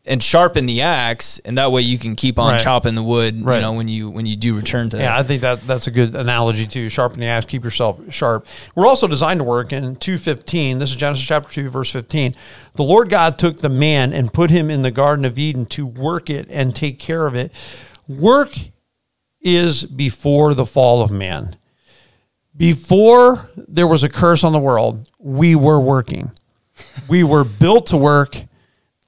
and 0.08 0.22
sharpen 0.22 0.66
the 0.66 0.82
axe, 0.82 1.40
and 1.40 1.58
that 1.58 1.72
way 1.72 1.82
you 1.82 1.98
can 1.98 2.14
keep 2.14 2.38
on 2.38 2.52
Right. 2.52 2.60
chopping 2.60 2.94
the 2.94 3.02
wood. 3.02 3.44
Right. 3.44 3.56
You 3.56 3.60
know, 3.62 3.72
when 3.72 3.88
you 3.88 4.08
when 4.08 4.24
you 4.24 4.36
do 4.36 4.54
return 4.54 4.88
to 4.90 4.96
that. 4.96 5.02
Yeah, 5.02 5.18
I 5.18 5.22
think 5.24 5.42
that 5.42 5.66
that's 5.66 5.86
a 5.88 5.90
good 5.90 6.14
analogy 6.14 6.66
too. 6.66 6.88
Sharpen 6.88 7.18
the 7.20 7.26
axe, 7.26 7.46
keep 7.46 7.64
yourself 7.64 7.98
sharp. 8.10 8.46
We're 8.76 8.86
also 8.86 9.08
designed 9.08 9.40
to 9.40 9.44
work 9.44 9.72
in 9.72 9.96
2:15. 9.96 10.78
This 10.78 10.90
is 10.90 10.96
Genesis 10.96 11.24
chapter 11.26 11.52
2 11.52 11.70
verse 11.70 11.90
15. 11.90 12.34
The 12.74 12.84
Lord 12.84 13.10
God 13.10 13.36
took 13.38 13.58
the 13.60 13.68
man 13.68 14.12
and 14.12 14.32
put 14.32 14.50
him 14.50 14.70
in 14.70 14.82
the 14.82 14.92
garden 14.92 15.24
of 15.24 15.38
Eden 15.38 15.66
to 15.66 15.84
work 15.84 16.30
it 16.30 16.46
and 16.50 16.74
take 16.74 16.98
care 17.00 17.26
of 17.26 17.34
it. 17.34 17.50
Work 18.06 18.54
is 19.42 19.84
before 19.84 20.54
the 20.54 20.66
fall 20.66 21.02
of 21.02 21.10
man. 21.10 21.56
Before 22.56 23.48
there 23.56 23.86
was 23.86 24.02
a 24.02 24.08
curse 24.08 24.42
on 24.44 24.52
the 24.52 24.58
world, 24.58 25.08
we 25.18 25.54
were 25.54 25.78
working. 25.80 26.30
We 27.08 27.22
were 27.24 27.44
built 27.44 27.86
to 27.88 27.96
work, 27.96 28.40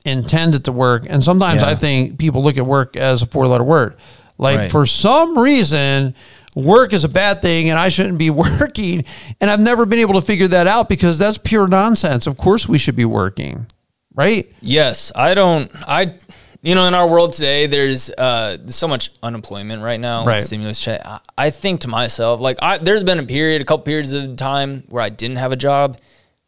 intended 0.04 0.64
to 0.66 0.72
work, 0.72 1.04
and 1.08 1.22
sometimes 1.24 1.62
Yeah. 1.62 1.70
I 1.70 1.74
think 1.74 2.18
people 2.18 2.42
look 2.42 2.56
at 2.58 2.66
work 2.66 2.96
as 2.96 3.22
a 3.22 3.26
four-letter 3.26 3.64
word. 3.64 3.96
Like 4.38 4.58
Right. 4.58 4.70
for 4.70 4.86
some 4.86 5.38
reason, 5.38 6.14
work 6.54 6.92
is 6.92 7.04
a 7.04 7.08
bad 7.08 7.42
thing 7.42 7.68
and 7.70 7.78
I 7.78 7.88
shouldn't 7.88 8.18
be 8.18 8.30
working. 8.44 9.04
And 9.40 9.50
I've 9.50 9.60
never 9.60 9.86
been 9.86 9.98
able 9.98 10.14
to 10.14 10.22
figure 10.22 10.48
that 10.48 10.66
out 10.66 10.88
because 10.88 11.18
that's 11.18 11.38
pure 11.38 11.66
nonsense. 11.68 12.26
Of 12.26 12.36
course 12.36 12.68
we 12.68 12.78
should 12.78 12.96
be 12.96 13.04
working. 13.04 13.66
Right? 14.14 14.50
Yes, 14.60 15.12
I 15.14 15.34
don't. 15.34 15.70
I, 15.86 16.14
you 16.60 16.74
know, 16.74 16.86
in 16.86 16.94
our 16.94 17.06
world 17.06 17.32
today, 17.32 17.66
there's 17.66 18.10
uh, 18.10 18.58
so 18.68 18.88
much 18.88 19.10
unemployment 19.22 19.82
right 19.82 20.00
now. 20.00 20.24
Right. 20.24 20.42
Stimulus 20.42 20.80
check. 20.80 21.00
I, 21.04 21.20
I 21.36 21.50
think 21.50 21.82
to 21.82 21.88
myself, 21.88 22.40
like, 22.40 22.58
I 22.60 22.78
there's 22.78 23.04
been 23.04 23.18
a 23.18 23.26
period, 23.26 23.62
a 23.62 23.64
couple 23.64 23.84
periods 23.84 24.12
of 24.12 24.36
time 24.36 24.84
where 24.88 25.02
I 25.02 25.08
didn't 25.08 25.36
have 25.36 25.52
a 25.52 25.56
job. 25.56 25.98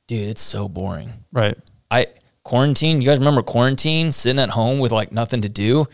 Dude, 0.08 0.28
it's 0.28 0.42
so 0.42 0.68
boring. 0.68 1.12
Right. 1.32 1.56
I 1.90 2.08
quarantine. 2.42 3.00
You 3.00 3.06
guys 3.06 3.18
remember 3.18 3.42
quarantine? 3.42 4.10
Sitting 4.10 4.40
at 4.40 4.50
home 4.50 4.80
with 4.80 4.90
like 4.90 5.12
nothing 5.12 5.42
to 5.42 5.48
do. 5.48 5.86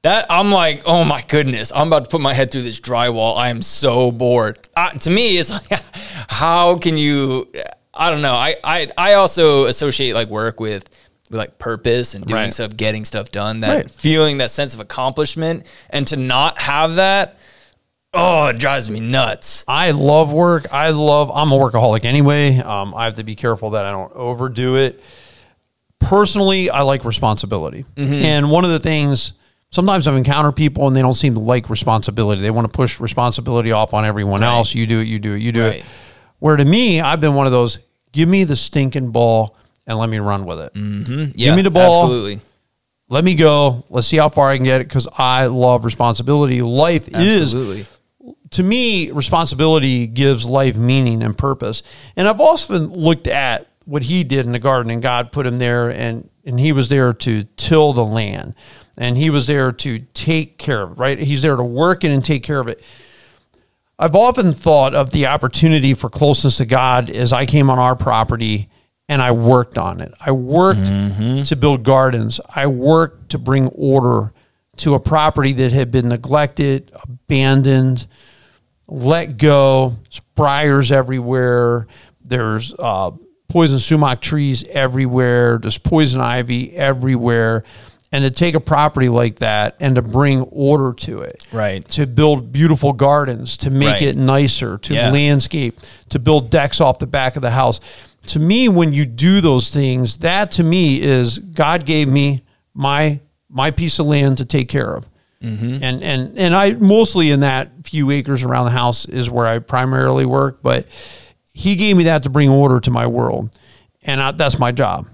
That 0.00 0.26
I'm 0.30 0.50
like, 0.50 0.82
oh 0.86 1.04
my 1.04 1.22
goodness, 1.22 1.72
I'm 1.74 1.88
about 1.88 2.04
to 2.04 2.10
put 2.10 2.20
my 2.20 2.32
head 2.32 2.50
through 2.50 2.62
this 2.62 2.80
drywall. 2.80 3.36
I 3.36 3.48
am 3.48 3.60
so 3.60 4.12
bored. 4.12 4.58
Uh, 4.74 4.90
to 4.90 5.10
me, 5.10 5.36
it's 5.36 5.50
like, 5.50 5.68
how 6.28 6.78
can 6.78 6.96
you? 6.96 7.52
I 7.92 8.10
don't 8.10 8.22
know. 8.22 8.34
I 8.34 8.56
I 8.64 8.88
I 8.96 9.14
also 9.14 9.64
associate 9.64 10.14
like 10.14 10.28
work 10.28 10.60
with 10.60 10.88
with 11.30 11.38
like 11.38 11.58
purpose 11.58 12.14
and 12.14 12.24
doing 12.26 12.40
Right. 12.44 12.54
stuff, 12.54 12.76
getting 12.76 13.04
stuff 13.04 13.30
done. 13.30 13.60
That 13.60 13.74
Right. 13.74 13.90
feeling, 13.90 14.38
that 14.38 14.50
sense 14.50 14.74
of 14.74 14.80
accomplishment, 14.80 15.64
and 15.90 16.06
to 16.08 16.16
not 16.16 16.60
have 16.62 16.96
that, 16.96 17.36
oh, 18.14 18.46
it 18.46 18.58
drives 18.58 18.88
me 18.90 19.00
nuts. 19.00 19.64
I 19.68 19.90
love 19.90 20.32
work. 20.32 20.72
I 20.72 20.90
love. 20.90 21.30
I'm 21.34 21.50
a 21.52 21.56
workaholic 21.56 22.04
anyway. 22.04 22.58
Um, 22.58 22.94
I 22.94 23.04
have 23.04 23.16
to 23.16 23.24
be 23.24 23.34
careful 23.34 23.70
that 23.70 23.84
I 23.84 23.92
don't 23.92 24.12
overdo 24.14 24.76
it. 24.76 25.02
Personally, 25.98 26.70
I 26.70 26.82
like 26.82 27.04
responsibility, 27.04 27.84
Mm-hmm. 27.96 28.12
and 28.14 28.50
one 28.50 28.64
of 28.64 28.70
the 28.70 28.78
things 28.78 29.32
sometimes 29.70 30.06
I've 30.06 30.14
encountered 30.16 30.54
people 30.54 30.86
and 30.86 30.94
they 30.94 31.02
don't 31.02 31.14
seem 31.14 31.34
to 31.34 31.40
like 31.40 31.68
responsibility. 31.68 32.40
They 32.40 32.50
want 32.50 32.70
to 32.70 32.74
push 32.76 33.00
responsibility 33.00 33.72
off 33.72 33.92
on 33.94 34.04
everyone 34.04 34.42
else. 34.44 34.74
You 34.74 34.86
do 34.86 35.00
it. 35.00 35.04
You 35.08 35.18
do 35.18 35.34
it. 35.34 35.38
You 35.40 35.52
do 35.52 35.64
Right. 35.66 35.74
it. 35.80 35.84
Where 36.38 36.56
to 36.56 36.64
me, 36.64 37.00
I've 37.00 37.20
been 37.20 37.34
one 37.34 37.46
of 37.46 37.52
those. 37.52 37.78
Give 38.12 38.28
me 38.28 38.44
the 38.44 38.56
stinking 38.56 39.10
ball 39.10 39.56
and 39.86 39.98
let 39.98 40.08
me 40.08 40.18
run 40.18 40.44
with 40.44 40.60
it. 40.60 40.74
Mm-hmm. 40.74 41.32
Yeah, 41.34 41.54
me 41.54 41.62
the 41.62 41.70
ball. 41.70 42.04
Absolutely. 42.04 42.40
Let 43.08 43.24
me 43.24 43.34
go. 43.34 43.84
Let's 43.88 44.08
see 44.08 44.16
how 44.16 44.28
far 44.28 44.50
I 44.50 44.56
can 44.56 44.64
get 44.64 44.80
it 44.80 44.88
because 44.88 45.06
I 45.16 45.46
love 45.46 45.84
responsibility. 45.84 46.60
Life 46.60 47.08
is 47.08 47.54
Absolutely. 47.54 47.86
to 48.50 48.62
me, 48.62 49.12
responsibility 49.12 50.08
gives 50.08 50.44
life 50.44 50.76
meaning 50.76 51.22
and 51.22 51.38
purpose. 51.38 51.84
And 52.16 52.26
I've 52.26 52.40
often 52.40 52.92
looked 52.92 53.28
at 53.28 53.68
what 53.84 54.02
he 54.02 54.24
did 54.24 54.44
in 54.44 54.52
the 54.52 54.58
garden, 54.58 54.90
and 54.90 55.00
God 55.00 55.30
put 55.30 55.46
him 55.46 55.58
there, 55.58 55.88
and 55.88 56.28
and 56.44 56.58
he 56.58 56.72
was 56.72 56.88
there 56.88 57.12
to 57.12 57.44
till 57.56 57.92
the 57.92 58.04
land, 58.04 58.54
and 58.98 59.16
he 59.16 59.30
was 59.30 59.46
there 59.46 59.70
to 59.70 60.00
take 60.12 60.58
care 60.58 60.82
of 60.82 60.92
it. 60.92 60.98
Right? 60.98 61.18
He's 61.18 61.42
there 61.42 61.54
to 61.54 61.62
work 61.62 62.02
it 62.02 62.10
and 62.10 62.24
take 62.24 62.42
care 62.42 62.58
of 62.58 62.66
it. 62.66 62.82
I've 63.98 64.16
often 64.16 64.52
thought 64.52 64.94
of 64.94 65.12
the 65.12 65.26
opportunity 65.26 65.94
for 65.94 66.10
closeness 66.10 66.58
to 66.58 66.66
God 66.66 67.08
as 67.08 67.32
I 67.32 67.46
came 67.46 67.70
on 67.70 67.78
our 67.78 67.96
property 67.96 68.68
and 69.08 69.22
I 69.22 69.30
worked 69.30 69.78
on 69.78 70.00
it. 70.00 70.12
I 70.20 70.32
worked 70.32 70.86
to 70.86 71.56
build 71.56 71.82
gardens. 71.84 72.40
I 72.54 72.66
worked 72.66 73.30
to 73.30 73.38
bring 73.38 73.68
order 73.68 74.32
to 74.78 74.94
a 74.94 75.00
property 75.00 75.52
that 75.54 75.72
had 75.72 75.90
been 75.90 76.08
neglected, 76.08 76.90
abandoned, 77.02 78.06
let 78.88 79.36
go. 79.38 79.96
There's 80.04 80.20
briars 80.34 80.92
everywhere. 80.92 81.86
There's 82.24 82.74
uh, 82.78 83.12
poison 83.48 83.78
sumac 83.78 84.20
trees 84.20 84.64
everywhere. 84.68 85.58
There's 85.58 85.78
poison 85.78 86.20
ivy 86.20 86.74
everywhere. 86.76 87.64
And 88.12 88.22
to 88.24 88.30
take 88.30 88.54
a 88.54 88.60
property 88.60 89.08
like 89.08 89.40
that 89.40 89.76
and 89.80 89.96
to 89.96 90.02
bring 90.02 90.42
order 90.42 90.92
to 91.06 91.20
it, 91.20 91.46
Right. 91.52 91.86
To 91.90 92.06
build 92.06 92.52
beautiful 92.52 92.92
gardens, 92.92 93.56
to 93.58 93.70
make 93.70 93.88
Right. 93.88 94.02
it 94.02 94.16
nicer, 94.16 94.78
to 94.78 94.94
Yeah. 94.94 95.10
landscape, 95.10 95.78
to 96.10 96.18
build 96.18 96.48
decks 96.50 96.80
off 96.80 96.98
the 96.98 97.06
back 97.06 97.36
of 97.36 97.42
the 97.42 97.50
house. 97.50 97.80
To 98.28 98.38
me, 98.38 98.68
when 98.68 98.92
you 98.92 99.04
do 99.04 99.40
those 99.40 99.70
things, 99.70 100.18
that 100.18 100.50
to 100.52 100.64
me 100.64 101.00
is 101.00 101.38
God 101.38 101.86
gave 101.86 102.08
me 102.08 102.42
my 102.74 103.20
my 103.48 103.70
piece 103.70 103.98
of 103.98 104.06
land 104.06 104.38
to 104.38 104.44
take 104.44 104.68
care 104.68 104.94
of. 104.94 105.06
Mm-hmm. 105.42 105.82
And 105.82 106.02
and 106.02 106.38
and 106.38 106.54
I 106.54 106.72
mostly 106.72 107.30
in 107.30 107.40
that 107.40 107.70
few 107.84 108.10
acres 108.10 108.42
around 108.42 108.64
the 108.64 108.70
house 108.72 109.04
is 109.04 109.30
where 109.30 109.46
I 109.46 109.58
primarily 109.58 110.26
work, 110.26 110.58
but 110.62 110.86
he 111.52 111.76
gave 111.76 111.96
me 111.96 112.04
that 112.04 112.22
to 112.24 112.30
bring 112.30 112.48
order 112.48 112.80
to 112.80 112.90
my 112.90 113.06
world, 113.06 113.56
and 114.02 114.20
I, 114.20 114.32
that's 114.32 114.58
my 114.58 114.72
job. 114.72 115.06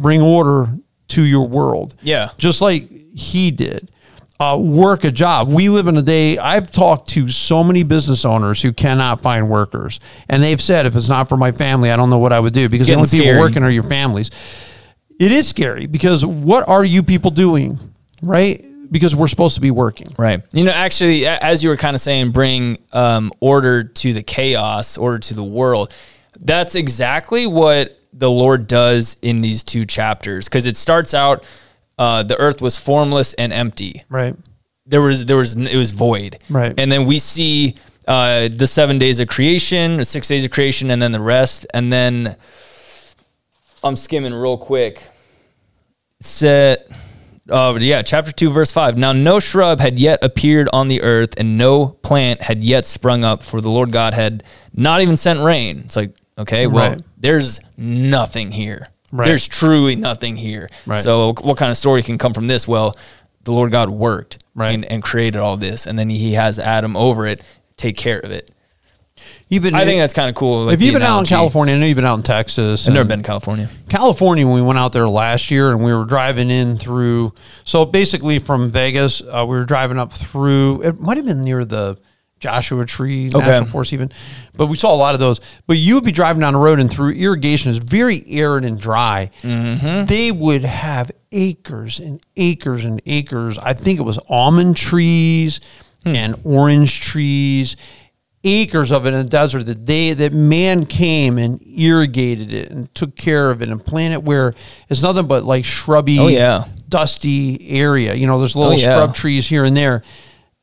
Bring 0.00 0.22
order 0.22 0.72
to 1.08 1.22
your 1.22 1.46
world. 1.48 1.94
Mm-hmm. 1.96 2.06
Yeah. 2.06 2.30
just 2.38 2.60
like 2.60 2.88
he 3.14 3.50
did. 3.50 3.90
Uh, 4.40 4.56
work 4.56 5.04
a 5.04 5.10
job. 5.10 5.50
We 5.50 5.68
live 5.68 5.86
in 5.86 5.98
a 5.98 6.02
day. 6.02 6.38
I've 6.38 6.70
talked 6.70 7.10
to 7.10 7.28
so 7.28 7.62
many 7.62 7.82
business 7.82 8.24
owners 8.24 8.62
who 8.62 8.72
cannot 8.72 9.20
find 9.20 9.50
workers, 9.50 10.00
and 10.30 10.42
they've 10.42 10.60
said, 10.60 10.86
"If 10.86 10.96
it's 10.96 11.10
not 11.10 11.28
for 11.28 11.36
my 11.36 11.52
family, 11.52 11.90
I 11.90 11.96
don't 11.96 12.08
know 12.08 12.16
what 12.16 12.32
I 12.32 12.40
would 12.40 12.54
do." 12.54 12.66
Because 12.70 12.86
the 12.86 12.94
only 12.94 13.06
people 13.06 13.38
working 13.38 13.62
are 13.64 13.70
your 13.70 13.82
families. 13.82 14.30
It 15.18 15.30
is 15.30 15.46
scary 15.46 15.84
because 15.84 16.24
what 16.24 16.66
are 16.66 16.82
you 16.82 17.02
people 17.02 17.30
doing, 17.30 17.78
right? 18.22 18.64
Because 18.90 19.14
we're 19.14 19.28
supposed 19.28 19.56
to 19.56 19.60
be 19.60 19.70
working. 19.70 20.06
Right. 20.16 20.42
You 20.52 20.64
know, 20.64 20.72
actually, 20.72 21.26
as 21.26 21.62
you 21.62 21.68
were 21.68 21.76
kind 21.76 21.94
of 21.94 22.00
saying, 22.00 22.30
bring 22.30 22.78
um, 22.94 23.30
order 23.40 23.84
to 23.84 24.14
the 24.14 24.22
chaos, 24.22 24.96
order 24.96 25.18
to 25.18 25.34
the 25.34 25.44
world. 25.44 25.92
That's 26.40 26.76
exactly 26.76 27.46
what 27.46 27.98
the 28.14 28.30
Lord 28.30 28.66
does 28.66 29.18
in 29.20 29.42
these 29.42 29.62
two 29.62 29.84
chapters 29.84 30.46
because 30.46 30.64
it 30.64 30.78
starts 30.78 31.12
out 31.12 31.44
uh, 32.00 32.22
the 32.24 32.36
earth 32.38 32.60
was 32.60 32.76
formless 32.78 33.34
and 33.34 33.52
empty. 33.52 34.02
Right. 34.08 34.34
There 34.86 35.02
was 35.02 35.26
there 35.26 35.36
was 35.36 35.54
it 35.54 35.76
was 35.76 35.92
void. 35.92 36.38
Right. 36.48 36.74
And 36.76 36.90
then 36.90 37.04
we 37.06 37.18
see 37.20 37.76
uh, 38.08 38.48
the 38.48 38.66
seven 38.66 38.98
days 38.98 39.20
of 39.20 39.28
creation, 39.28 39.98
the 39.98 40.04
six 40.04 40.26
days 40.26 40.44
of 40.44 40.50
creation, 40.50 40.90
and 40.90 41.00
then 41.00 41.12
the 41.12 41.20
rest. 41.20 41.66
And 41.74 41.92
then 41.92 42.34
I'm 43.84 43.94
skimming 43.96 44.34
real 44.34 44.56
quick. 44.58 45.02
Set. 46.20 46.88
Oh, 47.52 47.76
yeah, 47.76 48.02
chapter 48.02 48.30
2, 48.30 48.50
verse 48.50 48.70
5. 48.70 48.96
Now, 48.96 49.12
no 49.12 49.40
shrub 49.40 49.80
had 49.80 49.98
yet 49.98 50.20
appeared 50.22 50.68
on 50.72 50.86
the 50.86 51.02
earth, 51.02 51.34
and 51.36 51.58
no 51.58 51.88
plant 51.88 52.42
had 52.42 52.62
yet 52.62 52.86
sprung 52.86 53.24
up, 53.24 53.42
for 53.42 53.60
the 53.60 53.70
Lord 53.70 53.90
God 53.90 54.14
had 54.14 54.44
not 54.72 55.00
even 55.00 55.16
sent 55.16 55.40
rain. 55.40 55.82
It's 55.84 55.96
like, 55.96 56.14
okay, 56.38 56.68
well, 56.68 56.92
Right. 56.92 57.02
there's 57.18 57.58
nothing 57.76 58.52
here. 58.52 58.86
Right. 59.12 59.26
There's 59.26 59.48
truly 59.48 59.96
nothing 59.96 60.36
here. 60.36 60.68
Right. 60.86 61.00
So, 61.00 61.32
what 61.40 61.56
kind 61.56 61.70
of 61.70 61.76
story 61.76 62.02
can 62.02 62.16
come 62.18 62.32
from 62.34 62.46
this? 62.46 62.68
Well, 62.68 62.96
the 63.44 63.52
Lord 63.52 63.72
God 63.72 63.90
worked 63.90 64.38
Right. 64.54 64.70
and, 64.74 64.84
and 64.84 65.02
created 65.02 65.38
all 65.38 65.56
this, 65.56 65.86
and 65.86 65.98
then 65.98 66.10
he 66.10 66.34
has 66.34 66.58
Adam 66.58 66.96
over 66.96 67.26
it, 67.26 67.42
take 67.76 67.96
care 67.96 68.18
of 68.20 68.30
it. 68.30 68.50
You've 69.48 69.62
been, 69.62 69.74
I 69.74 69.84
think 69.84 70.00
that's 70.00 70.12
kind 70.14 70.28
of 70.30 70.34
cool. 70.34 70.64
like 70.64 70.72
Have 70.72 70.82
you 70.82 70.92
been 70.92 71.02
out 71.02 71.20
in. 71.20 71.26
California? 71.26 71.74
I 71.74 71.78
know 71.78 71.84
you've 71.86 71.96
been 71.96 72.04
out 72.06 72.16
in 72.18 72.22
Texas. 72.22 72.86
I've 72.88 72.94
never 72.94 73.06
been 73.08 73.22
to 73.22 73.26
California. 73.26 73.68
California, 73.88 74.46
when 74.46 74.54
we 74.54 74.62
went 74.62 74.78
out 74.78 74.92
there 74.92 75.08
last 75.08 75.50
year 75.50 75.72
and 75.72 75.82
we 75.84 75.92
were 75.92 76.04
driving 76.04 76.50
in 76.50 76.78
through, 76.78 77.34
so 77.64 77.84
basically 77.84 78.38
from 78.38 78.70
Vegas, 78.70 79.20
uh, 79.20 79.44
we 79.46 79.56
were 79.56 79.64
driving 79.64 79.98
up 79.98 80.12
through, 80.12 80.82
it 80.82 81.00
might 81.00 81.16
have 81.16 81.26
been 81.26 81.42
near 81.42 81.64
the 81.64 81.98
Joshua 82.40 82.86
Tree 82.86 83.28
National 83.28 83.66
Forest, 83.66 83.92
even, 83.92 84.10
but 84.56 84.66
we 84.66 84.76
saw 84.76 84.94
a 84.94 84.96
lot 84.96 85.14
of 85.14 85.20
those. 85.20 85.40
But 85.66 85.76
you 85.76 85.94
would 85.94 86.04
be 86.04 86.12
driving 86.12 86.40
down 86.40 86.54
the 86.54 86.58
road 86.58 86.80
and 86.80 86.90
through 86.90 87.12
irrigation 87.12 87.70
is 87.70 87.78
very 87.78 88.24
arid 88.26 88.64
and 88.64 88.80
dry. 88.80 89.30
Mm-hmm. 89.42 90.06
They 90.06 90.32
would 90.32 90.64
have 90.64 91.10
acres 91.30 92.00
and 92.00 92.20
acres 92.36 92.84
and 92.84 93.00
acres. 93.06 93.58
I 93.58 93.74
think 93.74 94.00
it 94.00 94.04
was 94.04 94.18
almond 94.28 94.76
trees 94.76 95.60
hmm. 96.02 96.16
and 96.16 96.40
orange 96.44 97.00
trees 97.02 97.76
acres 98.42 98.90
of 98.90 99.04
it 99.04 99.12
in 99.12 99.22
the 99.22 99.28
desert 99.28 99.64
that 99.66 99.84
they 99.84 100.14
that 100.14 100.32
man 100.32 100.86
came 100.86 101.36
and 101.36 101.62
irrigated 101.66 102.52
it 102.54 102.70
and 102.70 102.92
took 102.94 103.14
care 103.14 103.50
of 103.50 103.60
it 103.60 103.68
and 103.68 103.84
planted 103.84 104.14
it 104.14 104.22
where 104.22 104.54
it's 104.88 105.02
nothing 105.02 105.26
but 105.26 105.44
like 105.44 105.62
shrubby 105.62 106.18
Oh, 106.18 106.28
yeah. 106.28 106.64
dusty 106.88 107.68
area 107.68 108.14
you 108.14 108.26
know 108.26 108.38
there's 108.38 108.56
little 108.56 108.72
Oh, 108.72 108.76
yeah. 108.76 108.94
scrub 108.94 109.14
trees 109.14 109.46
here 109.46 109.64
and 109.64 109.76
there 109.76 110.02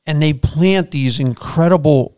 and 0.07 0.23
they 0.23 0.33
plant 0.33 0.91
these 0.91 1.19
incredible 1.19 2.17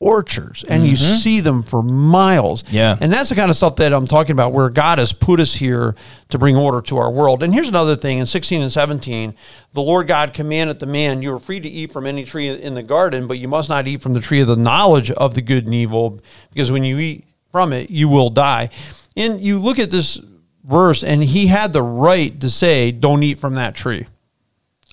orchards 0.00 0.64
and 0.64 0.86
you 0.86 0.94
mm-hmm. 0.94 1.14
see 1.16 1.40
them 1.40 1.62
for 1.62 1.82
miles. 1.82 2.64
Yeah. 2.70 2.96
And 3.00 3.12
that's 3.12 3.28
the 3.28 3.34
kind 3.34 3.50
of 3.50 3.56
stuff 3.56 3.76
that 3.76 3.92
I'm 3.92 4.06
talking 4.06 4.32
about 4.32 4.52
where 4.52 4.70
God 4.70 4.98
has 4.98 5.12
put 5.12 5.40
us 5.40 5.54
here 5.54 5.94
to 6.30 6.38
bring 6.38 6.56
order 6.56 6.80
to 6.82 6.96
our 6.96 7.10
world. 7.10 7.42
And 7.42 7.52
here's 7.52 7.68
another 7.68 7.96
thing 7.96 8.18
in 8.18 8.26
16 8.26 8.62
and 8.62 8.72
17, 8.72 9.34
the 9.74 9.82
Lord 9.82 10.08
God 10.08 10.32
commanded 10.32 10.78
the 10.78 10.86
man, 10.86 11.20
You 11.20 11.34
are 11.34 11.38
free 11.38 11.60
to 11.60 11.68
eat 11.68 11.92
from 11.92 12.06
any 12.06 12.24
tree 12.24 12.48
in 12.48 12.74
the 12.74 12.82
garden, 12.82 13.26
but 13.26 13.38
you 13.38 13.46
must 13.46 13.68
not 13.68 13.86
eat 13.86 14.00
from 14.00 14.14
the 14.14 14.20
tree 14.20 14.40
of 14.40 14.48
the 14.48 14.56
knowledge 14.56 15.10
of 15.10 15.34
the 15.34 15.42
good 15.42 15.66
and 15.66 15.74
evil, 15.74 16.20
because 16.52 16.70
when 16.70 16.82
you 16.82 16.98
eat 16.98 17.24
from 17.52 17.72
it, 17.72 17.90
you 17.90 18.08
will 18.08 18.30
die. 18.30 18.70
And 19.16 19.40
you 19.40 19.58
look 19.58 19.78
at 19.78 19.90
this 19.90 20.18
verse, 20.64 21.04
and 21.04 21.22
he 21.22 21.48
had 21.48 21.74
the 21.74 21.82
right 21.82 22.40
to 22.40 22.48
say, 22.48 22.90
Don't 22.90 23.22
eat 23.22 23.38
from 23.38 23.54
that 23.56 23.74
tree. 23.74 24.06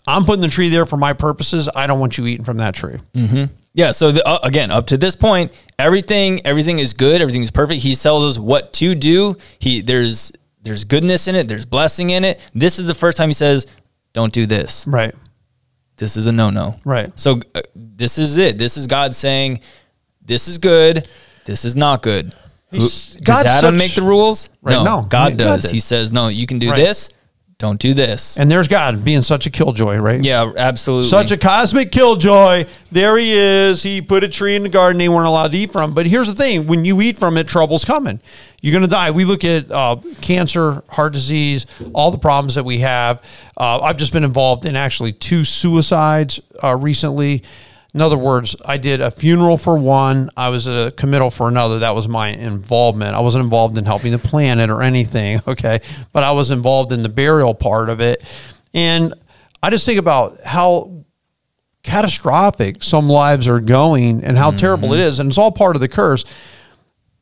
I'm 0.07 0.23
putting 0.23 0.41
the 0.41 0.47
tree 0.47 0.69
there 0.69 0.85
for 0.85 0.97
my 0.97 1.13
purposes. 1.13 1.69
I 1.75 1.85
don't 1.85 1.99
want 1.99 2.17
you 2.17 2.25
eating 2.25 2.45
from 2.45 2.57
that 2.57 2.73
tree. 2.75 2.97
Yeah. 3.73 3.91
So 3.91 4.11
the, 4.11 4.25
uh, 4.27 4.39
again, 4.43 4.71
up 4.71 4.87
to 4.87 4.97
this 4.97 5.15
point, 5.15 5.51
everything 5.77 6.41
everything 6.45 6.79
is 6.79 6.93
good. 6.93 7.21
Everything 7.21 7.41
is 7.43 7.51
perfect. 7.51 7.81
He 7.81 7.95
tells 7.95 8.23
us 8.23 8.39
what 8.39 8.73
to 8.73 8.95
do. 8.95 9.35
He 9.59 9.81
there's 9.81 10.31
there's 10.63 10.83
goodness 10.85 11.27
in 11.27 11.35
it. 11.35 11.47
There's 11.47 11.65
blessing 11.65 12.09
in 12.11 12.23
it. 12.23 12.39
This 12.55 12.79
is 12.79 12.87
the 12.87 12.95
first 12.95 13.17
time 13.17 13.29
he 13.29 13.33
says, 13.33 13.67
"Don't 14.13 14.33
do 14.33 14.45
this. 14.47 14.87
Right. 14.87 15.13
This 15.97 16.15
is 16.17 16.25
a 16.27 16.31
no 16.31 16.49
no." 16.49 16.79
Right. 16.85 17.11
So 17.19 17.41
uh, 17.53 17.61
this 17.75 18.17
is 18.17 18.37
it. 18.37 18.57
This 18.57 18.77
is 18.77 18.87
God 18.87 19.13
saying, 19.13 19.59
"This 20.23 20.47
is 20.47 20.57
good. 20.57 21.07
This 21.45 21.65
is 21.65 21.75
not 21.75 22.01
good." 22.01 22.33
Who, 22.71 22.77
He's- 22.77 23.11
does 23.21 23.45
Adam 23.45 23.75
such- 23.75 23.79
make 23.79 23.95
the 23.95 24.01
rules? 24.01 24.49
Right, 24.61 24.73
No, 24.73 24.83
no. 24.83 25.01
God 25.03 25.09
God 25.09 25.37
does. 25.37 25.61
did. 25.63 25.71
He 25.71 25.79
says, 25.79 26.11
"No, 26.11 26.27
you 26.29 26.45
can 26.47 26.59
do 26.59 26.69
Right. 26.71 26.77
this. 26.77 27.09
Don't 27.59 27.79
do 27.79 27.93
this." 27.93 28.37
And 28.37 28.49
there's 28.51 28.67
God 28.67 29.03
being 29.03 29.23
such 29.23 29.45
a 29.45 29.49
killjoy, 29.49 29.97
right? 29.97 30.23
yeah, 30.23 30.51
absolutely. 30.57 31.09
Such 31.09 31.31
a 31.31 31.37
cosmic 31.37 31.91
killjoy. 31.91 32.65
There 32.91 33.17
he 33.17 33.33
is. 33.33 33.83
He 33.83 34.01
put 34.01 34.23
a 34.23 34.29
tree 34.29 34.55
in 34.55 34.63
the 34.63 34.69
garden 34.69 34.97
they 34.97 35.09
weren't 35.09 35.27
allowed 35.27 35.51
to 35.51 35.57
eat 35.57 35.71
from. 35.71 35.93
But 35.93 36.05
here's 36.07 36.27
the 36.27 36.35
thing 36.35 36.67
when 36.67 36.85
you 36.85 37.01
eat 37.01 37.17
from 37.17 37.37
it, 37.37 37.47
trouble's 37.47 37.83
coming. 37.85 38.19
You're 38.61 38.71
going 38.71 38.81
to 38.83 38.87
die. 38.87 39.11
We 39.11 39.23
look 39.25 39.43
at 39.43 39.69
uh, 39.71 39.97
cancer, 40.21 40.83
heart 40.89 41.13
disease, 41.13 41.67
all 41.93 42.09
the 42.11 42.17
problems 42.17 42.55
that 42.55 42.63
we 42.65 42.79
have. 42.79 43.23
Uh, 43.55 43.79
I've 43.81 43.97
just 43.97 44.13
been 44.13 44.23
involved 44.23 44.65
in 44.65 44.75
actually 44.75 45.13
two 45.13 45.43
suicides 45.43 46.39
uh, 46.63 46.75
recently. 46.75 47.43
In 47.93 48.01
other 48.01 48.17
words, 48.17 48.55
I 48.65 48.77
did 48.77 49.01
a 49.01 49.09
funeral 49.09 49.57
for 49.57 49.77
one. 49.77 50.29
I 50.37 50.49
was 50.49 50.67
a 50.67 50.91
committal 50.97 51.31
for 51.31 51.47
another. 51.47 51.79
That 51.79 51.95
was 51.95 52.07
my 52.07 52.29
involvement. 52.29 53.15
I 53.15 53.21
wasn't 53.21 53.43
involved 53.43 53.77
in 53.77 53.85
helping 53.85 54.11
the 54.11 54.19
planet 54.19 54.69
or 54.69 54.81
anything. 54.81 55.41
Okay. 55.47 55.79
But 56.11 56.23
I 56.23 56.31
was 56.31 56.51
involved 56.51 56.91
in 56.91 57.01
the 57.01 57.09
burial 57.09 57.55
part 57.55 57.89
of 57.89 58.01
it. 58.01 58.21
And 58.73 59.13
I 59.63 59.69
just 59.69 59.85
think 59.85 59.97
about 59.97 60.41
how 60.41 61.05
catastrophic 61.83 62.83
some 62.83 63.07
lives 63.07 63.47
are 63.47 63.61
going 63.61 64.23
and 64.23 64.37
how 64.37 64.49
mm-hmm. 64.49 64.59
terrible 64.59 64.93
it 64.93 64.99
is. 64.99 65.19
And 65.19 65.29
it's 65.29 65.37
all 65.37 65.51
part 65.51 65.75
of 65.75 65.79
the 65.79 65.87
curse. 65.87 66.25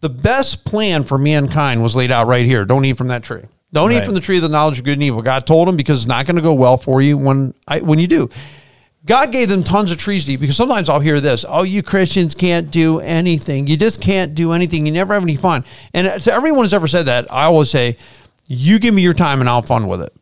The 0.01 0.09
best 0.09 0.65
plan 0.65 1.03
for 1.03 1.17
mankind 1.17 1.83
was 1.83 1.95
laid 1.95 2.11
out 2.11 2.27
right 2.27 2.45
here. 2.45 2.65
Don't 2.65 2.83
eat 2.83 2.97
from 2.97 3.09
that 3.09 3.23
tree. 3.23 3.43
Don't 3.71 3.91
eat 3.91 4.05
from 4.05 4.13
the 4.13 4.21
tree 4.21 4.37
of 4.37 4.41
the 4.41 4.49
knowledge 4.49 4.79
of 4.79 4.85
good 4.85 4.93
and 4.93 5.03
evil. 5.03 5.21
God 5.21 5.45
told 5.45 5.67
him 5.67 5.75
because 5.75 6.01
it's 6.01 6.07
not 6.07 6.25
going 6.25 6.37
to 6.37 6.41
go 6.41 6.53
well 6.53 6.77
for 6.77 7.01
you 7.01 7.17
when 7.17 7.53
I, 7.67 7.79
when 7.79 7.99
you 7.99 8.07
do. 8.07 8.29
God 9.05 9.31
gave 9.31 9.49
them 9.49 9.63
tons 9.63 9.91
of 9.91 9.97
trees 9.97 10.25
to 10.25 10.33
eat 10.33 10.37
because 10.37 10.57
sometimes 10.57 10.89
I'll 10.89 10.99
hear 10.99 11.21
this, 11.21 11.45
oh, 11.47 11.61
you 11.61 11.83
Christians 11.83 12.33
can't 12.33 12.71
do 12.71 12.99
anything. 12.99 13.67
You 13.67 13.77
just 13.77 14.01
can't 14.01 14.33
do 14.33 14.51
anything. 14.51 14.85
You 14.85 14.91
never 14.91 15.13
have 15.13 15.21
any 15.21 15.35
fun. 15.35 15.63
And 15.93 16.19
to 16.21 16.33
everyone 16.33 16.63
who's 16.63 16.73
ever 16.73 16.87
said 16.87 17.03
that, 17.03 17.31
I 17.31 17.43
always 17.43 17.69
say, 17.69 17.97
you 18.47 18.79
give 18.79 18.93
me 18.93 19.03
your 19.03 19.13
time 19.13 19.41
and 19.41 19.49
I'll 19.49 19.61
have 19.61 19.67
fun 19.67 19.87
with 19.87 20.01
it. 20.01 20.13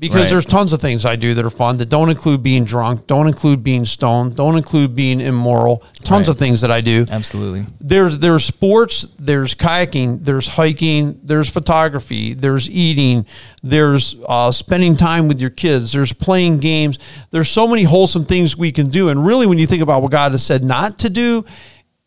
Because 0.00 0.22
Right. 0.22 0.30
there's 0.30 0.44
tons 0.44 0.72
of 0.72 0.80
things 0.80 1.06
I 1.06 1.14
do 1.14 1.34
that 1.34 1.44
are 1.44 1.50
fun 1.50 1.76
that 1.76 1.88
don't 1.88 2.10
include 2.10 2.42
being 2.42 2.64
drunk, 2.64 3.06
don't 3.06 3.28
include 3.28 3.62
being 3.62 3.84
stoned, 3.84 4.34
don't 4.34 4.56
include 4.56 4.96
being 4.96 5.20
immoral. 5.20 5.84
Tons 6.02 6.26
Right. 6.26 6.28
of 6.32 6.36
things 6.36 6.60
that 6.62 6.70
I 6.72 6.80
do 6.80 7.06
absolutely. 7.08 7.66
there's 7.80 8.18
there's 8.18 8.44
sports, 8.44 9.06
there's 9.20 9.54
kayaking, 9.54 10.24
there's 10.24 10.48
hiking, 10.48 11.16
there's 11.22 11.48
photography, 11.48 12.34
there's 12.34 12.68
eating, 12.68 13.24
there's 13.62 14.16
uh, 14.28 14.50
spending 14.50 14.96
time 14.96 15.28
with 15.28 15.40
your 15.40 15.50
kids, 15.50 15.92
there's 15.92 16.12
playing 16.12 16.58
games. 16.58 16.98
There's 17.30 17.48
so 17.48 17.68
many 17.68 17.84
wholesome 17.84 18.24
things 18.24 18.56
we 18.56 18.72
can 18.72 18.86
do, 18.90 19.08
and 19.10 19.24
really, 19.24 19.46
when 19.46 19.58
you 19.60 19.66
think 19.66 19.80
about 19.82 20.02
what 20.02 20.10
God 20.10 20.32
has 20.32 20.42
said 20.42 20.64
not 20.64 20.98
to 20.98 21.08
do, 21.08 21.44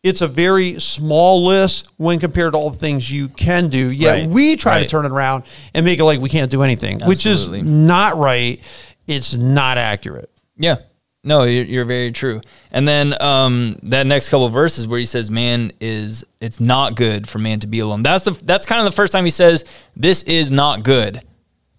it's 0.08 0.20
a 0.20 0.26
very 0.28 0.80
small 0.80 1.44
list 1.44 1.86
when 1.96 2.18
compared 2.18 2.52
to 2.52 2.58
all 2.58 2.70
the 2.70 2.78
things 2.78 3.10
you 3.10 3.28
can 3.28 3.68
do. 3.68 3.90
Yet 3.90 4.10
Right. 4.12 4.28
we 4.28 4.56
try 4.56 4.82
to 4.82 4.88
turn 4.88 5.04
it 5.06 5.12
around 5.12 5.44
and 5.74 5.84
make 5.84 5.98
it 5.98 6.04
like 6.04 6.20
we 6.20 6.28
can't 6.28 6.50
do 6.50 6.62
anything, 6.62 7.00
which 7.00 7.26
is 7.26 7.48
not 7.48 8.16
right. 8.16 8.60
It's 9.06 9.34
not 9.34 9.78
accurate. 9.78 10.30
Yeah. 10.56 10.76
No, 11.24 11.42
you're, 11.42 11.64
you're 11.64 11.84
very 11.84 12.12
true. 12.12 12.40
And 12.70 12.86
then 12.86 13.20
um, 13.20 13.76
that 13.84 14.06
next 14.06 14.30
couple 14.30 14.46
of 14.46 14.52
verses 14.52 14.86
where 14.86 14.98
he 15.00 15.04
says, 15.06 15.30
"Man 15.30 15.72
is 15.80 16.24
it's 16.40 16.60
not 16.60 16.94
good 16.94 17.28
for 17.28 17.38
man 17.38 17.60
to 17.60 17.66
be 17.66 17.80
alone." 17.80 18.02
That's 18.02 18.24
the 18.24 18.30
that's 18.44 18.66
kind 18.66 18.80
of 18.80 18.86
the 18.86 18.94
first 18.96 19.12
time 19.12 19.24
he 19.24 19.30
says 19.30 19.64
this 19.96 20.22
is 20.22 20.50
not 20.50 20.84
good. 20.84 21.20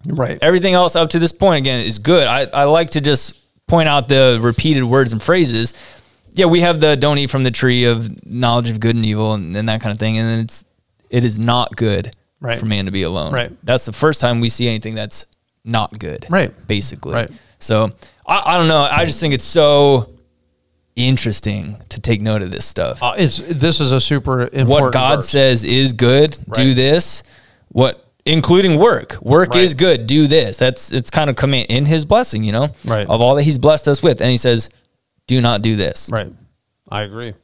Right. 0.06 0.38
Everything 0.42 0.74
else 0.74 0.94
up 0.94 1.10
to 1.10 1.18
this 1.18 1.32
point 1.32 1.58
again 1.58 1.84
is 1.86 1.98
good. 1.98 2.26
I, 2.26 2.42
I 2.44 2.64
like 2.64 2.90
to 2.92 3.00
just 3.00 3.36
point 3.66 3.88
out 3.88 4.08
the 4.08 4.38
repeated 4.42 4.84
words 4.84 5.12
and 5.12 5.22
phrases. 5.22 5.72
Yeah, 6.32 6.46
we 6.46 6.60
have 6.60 6.80
the 6.80 6.96
don't 6.96 7.18
eat 7.18 7.30
from 7.30 7.42
the 7.42 7.50
tree 7.50 7.84
of 7.84 8.24
knowledge 8.26 8.70
of 8.70 8.80
good 8.80 8.96
and 8.96 9.04
evil 9.04 9.34
and, 9.34 9.54
and 9.56 9.68
that 9.68 9.80
kind 9.80 9.92
of 9.92 9.98
thing. 9.98 10.18
And 10.18 10.40
it's 10.42 10.64
it 11.10 11.24
is 11.24 11.38
not 11.38 11.74
good 11.76 12.14
Right. 12.40 12.58
for 12.58 12.66
man 12.66 12.86
to 12.86 12.90
be 12.90 13.02
alone. 13.02 13.32
Right. 13.32 13.52
That's 13.64 13.84
the 13.84 13.92
first 13.92 14.20
time 14.20 14.40
we 14.40 14.48
see 14.48 14.66
anything 14.68 14.94
that's 14.94 15.26
not 15.64 15.98
good. 15.98 16.26
Right. 16.30 16.52
Basically. 16.66 17.12
Right. 17.14 17.30
So 17.58 17.90
I, 18.26 18.42
I 18.54 18.58
don't 18.58 18.68
know. 18.68 18.80
I 18.90 19.04
just 19.04 19.20
think 19.20 19.34
it's 19.34 19.44
so 19.44 20.10
interesting 20.96 21.76
to 21.88 22.00
take 22.00 22.20
note 22.20 22.42
of 22.42 22.50
this 22.50 22.64
stuff. 22.64 23.02
Uh, 23.02 23.14
it's 23.16 23.38
this 23.38 23.80
is 23.80 23.92
a 23.92 24.00
super 24.00 24.42
important. 24.42 24.68
what 24.68 24.92
God 24.92 25.16
verse. 25.16 25.28
says 25.28 25.64
is 25.64 25.92
good, 25.92 26.36
do 26.54 26.74
this. 26.74 27.22
What 27.68 28.06
including 28.26 28.78
work. 28.78 29.16
Work 29.22 29.54
Right. 29.54 29.64
is 29.64 29.74
good, 29.74 30.06
do 30.06 30.26
this. 30.26 30.56
That's 30.56 30.92
it's 30.92 31.10
kind 31.10 31.30
of 31.30 31.36
command 31.36 31.66
in 31.70 31.86
his 31.86 32.04
blessing, 32.04 32.44
you 32.44 32.52
know? 32.52 32.70
Right. 32.84 33.08
Of 33.08 33.20
all 33.20 33.34
that 33.36 33.44
he's 33.44 33.58
blessed 33.58 33.88
us 33.88 34.02
with. 34.02 34.20
And 34.20 34.30
he 34.30 34.36
says, 34.36 34.68
do 35.30 35.40
not 35.40 35.62
do 35.62 35.76
this. 35.76 36.10
Right. 36.12 36.32
I 36.88 37.02
agree. 37.02 37.34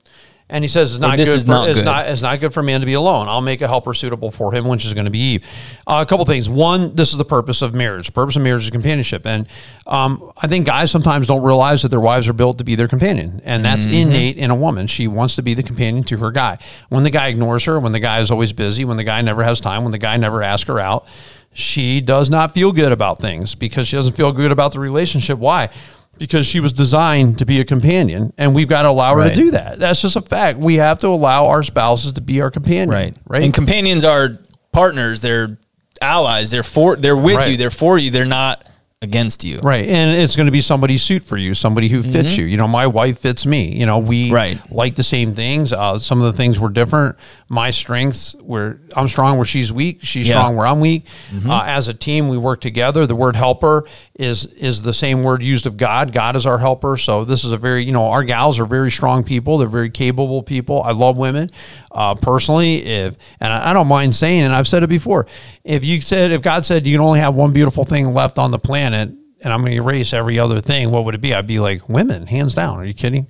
And 0.48 0.62
he 0.62 0.68
says 0.68 0.92
it's 0.92 1.00
not 1.00 1.16
this 1.16 1.28
good. 1.28 1.36
is 1.36 1.44
for, 1.44 1.50
not 1.50 1.68
it's 1.68 1.78
good. 1.78 1.84
not 1.84 2.06
it's 2.08 2.22
not 2.22 2.38
good 2.40 2.52
for 2.54 2.60
a 2.60 2.62
man 2.62 2.80
to 2.80 2.86
be 2.86 2.92
alone. 2.94 3.28
I'll 3.28 3.40
make 3.40 3.62
a 3.62 3.68
helper 3.68 3.94
suitable 3.94 4.30
for 4.30 4.52
him, 4.54 4.66
which 4.68 4.84
is 4.84 4.92
going 4.94 5.04
to 5.06 5.10
be 5.10 5.18
Eve. 5.18 5.44
Uh, 5.86 6.04
a 6.06 6.08
couple 6.08 6.24
things. 6.24 6.48
One, 6.48 6.94
this 6.94 7.10
is 7.12 7.18
the 7.18 7.24
purpose 7.24 7.62
of 7.62 7.74
marriage. 7.74 8.06
The 8.06 8.12
purpose 8.12 8.36
of 8.36 8.42
marriage 8.42 8.62
is 8.64 8.70
companionship, 8.70 9.26
and 9.26 9.48
um, 9.88 10.32
I 10.36 10.46
think 10.46 10.66
guys 10.66 10.90
sometimes 10.92 11.26
don't 11.26 11.42
realize 11.42 11.82
that 11.82 11.88
their 11.88 12.00
wives 12.00 12.28
are 12.28 12.32
built 12.32 12.58
to 12.58 12.64
be 12.64 12.74
their 12.76 12.86
companion, 12.88 13.40
and 13.44 13.64
that's 13.64 13.86
Mm-hmm. 13.86 14.10
innate 14.10 14.36
in 14.36 14.50
a 14.50 14.54
woman. 14.54 14.86
She 14.86 15.08
wants 15.08 15.34
to 15.36 15.42
be 15.42 15.54
the 15.54 15.64
companion 15.64 16.04
to 16.04 16.16
her 16.18 16.30
guy. 16.30 16.58
When 16.90 17.02
the 17.02 17.10
guy 17.10 17.26
ignores 17.26 17.64
her, 17.64 17.80
when 17.80 17.90
the 17.92 18.00
guy 18.00 18.20
is 18.20 18.30
always 18.30 18.52
busy, 18.52 18.84
when 18.84 18.96
the 18.96 19.04
guy 19.04 19.22
never 19.22 19.42
has 19.42 19.58
time, 19.60 19.82
when 19.82 19.92
the 19.92 19.98
guy 19.98 20.16
never 20.16 20.42
asks 20.44 20.68
her 20.68 20.78
out, 20.78 21.06
she 21.54 22.00
does 22.00 22.30
not 22.30 22.52
feel 22.54 22.70
good 22.70 22.92
about 22.92 23.18
things 23.18 23.56
because 23.56 23.88
she 23.88 23.96
doesn't 23.96 24.12
feel 24.14 24.30
good 24.30 24.52
about 24.52 24.72
the 24.72 24.78
relationship. 24.78 25.38
Why? 25.38 25.70
Because 26.18 26.46
she 26.46 26.60
was 26.60 26.72
designed 26.72 27.38
to 27.38 27.44
be 27.46 27.60
a 27.60 27.64
companion, 27.64 28.32
and 28.38 28.54
we've 28.54 28.68
got 28.68 28.82
to 28.82 28.88
allow 28.90 29.12
her 29.14 29.20
Right. 29.20 29.34
to 29.34 29.34
do 29.34 29.50
that. 29.52 29.78
That's 29.78 30.00
just 30.00 30.16
a 30.16 30.20
fact. 30.22 30.58
We 30.58 30.76
have 30.76 30.98
to 30.98 31.08
allow 31.08 31.46
our 31.46 31.62
spouses 31.62 32.12
to 32.12 32.20
be 32.20 32.40
our 32.40 32.50
companion. 32.50 32.88
Right. 32.90 33.16
Right. 33.26 33.42
And 33.42 33.52
companions 33.52 34.04
are 34.04 34.38
partners, 34.72 35.20
they're 35.20 35.58
allies, 36.00 36.50
they're 36.50 36.62
for 36.62 36.96
they're 36.96 37.16
with 37.16 37.36
Right. 37.36 37.50
you, 37.52 37.56
they're 37.56 37.70
for 37.70 37.98
you, 37.98 38.10
they're 38.10 38.24
not 38.24 38.66
against 39.02 39.44
you. 39.44 39.58
Right. 39.58 39.86
And 39.86 40.10
it's 40.18 40.36
going 40.36 40.46
to 40.46 40.52
be 40.52 40.62
somebody's 40.62 41.02
suit 41.02 41.22
for 41.22 41.36
you, 41.36 41.52
somebody 41.54 41.88
who 41.88 42.02
fits 42.02 42.38
you. 42.38 42.46
You 42.46 42.56
know, 42.56 42.66
my 42.66 42.86
wife 42.86 43.18
fits 43.18 43.44
me. 43.44 43.76
You 43.78 43.84
know, 43.84 43.98
we 43.98 44.16
Mm-hmm. 44.26 44.34
Right. 44.34 44.72
like 44.72 44.94
the 44.96 45.02
same 45.02 45.34
things. 45.34 45.70
Uh, 45.70 45.98
some 45.98 46.22
of 46.22 46.24
the 46.24 46.32
things 46.32 46.58
were 46.58 46.70
different. 46.70 47.16
My 47.50 47.70
strengths 47.70 48.34
where 48.40 48.80
I'm 48.96 49.06
strong 49.06 49.36
where 49.36 49.44
she's 49.44 49.70
weak. 49.70 49.98
She's 50.02 50.26
Yeah. 50.26 50.38
strong 50.38 50.56
where 50.56 50.66
I'm 50.66 50.80
weak. 50.80 51.04
Mm-hmm. 51.30 51.50
Uh, 51.50 51.64
as 51.66 51.88
a 51.88 51.94
team, 51.94 52.28
we 52.28 52.38
work 52.38 52.62
together. 52.62 53.06
The 53.06 53.14
word 53.14 53.36
helper 53.36 53.86
is 54.18 54.46
is 54.46 54.80
the 54.80 54.94
same 54.94 55.22
word 55.22 55.42
used 55.42 55.66
of 55.66 55.76
God. 55.76 56.12
God 56.14 56.34
is 56.34 56.46
our 56.46 56.58
helper. 56.58 56.96
So 56.96 57.26
this 57.26 57.44
is 57.44 57.52
a 57.52 57.58
very, 57.58 57.84
you 57.84 57.92
know, 57.92 58.06
our 58.08 58.24
gals 58.24 58.58
are 58.58 58.64
very 58.64 58.90
strong 58.90 59.22
people. 59.24 59.58
They're 59.58 59.68
very 59.68 59.90
capable 59.90 60.42
people. 60.42 60.82
I 60.82 60.92
love 60.92 61.18
women. 61.18 61.50
Uh, 61.96 62.14
personally, 62.14 62.84
if 62.84 63.16
and 63.40 63.50
I, 63.50 63.70
I 63.70 63.72
don't 63.72 63.88
mind 63.88 64.14
saying, 64.14 64.42
and 64.42 64.54
I've 64.54 64.68
said 64.68 64.82
it 64.82 64.88
before, 64.88 65.26
if 65.64 65.82
you 65.82 66.02
said 66.02 66.30
if 66.30 66.42
God 66.42 66.66
said 66.66 66.86
you 66.86 66.92
can 66.92 67.00
only 67.00 67.20
have 67.20 67.34
one 67.34 67.54
beautiful 67.54 67.84
thing 67.84 68.12
left 68.12 68.38
on 68.38 68.50
the 68.50 68.58
planet, 68.58 69.08
and 69.40 69.52
I'm 69.52 69.62
going 69.62 69.72
to 69.72 69.78
erase 69.78 70.12
every 70.12 70.38
other 70.38 70.60
thing, 70.60 70.90
what 70.90 71.06
would 71.06 71.14
it 71.14 71.22
be? 71.22 71.32
I'd 71.32 71.46
be 71.46 71.58
like 71.58 71.88
women, 71.88 72.26
hands 72.26 72.54
down. 72.54 72.76
Are 72.78 72.84
you 72.84 72.92
kidding? 72.92 73.28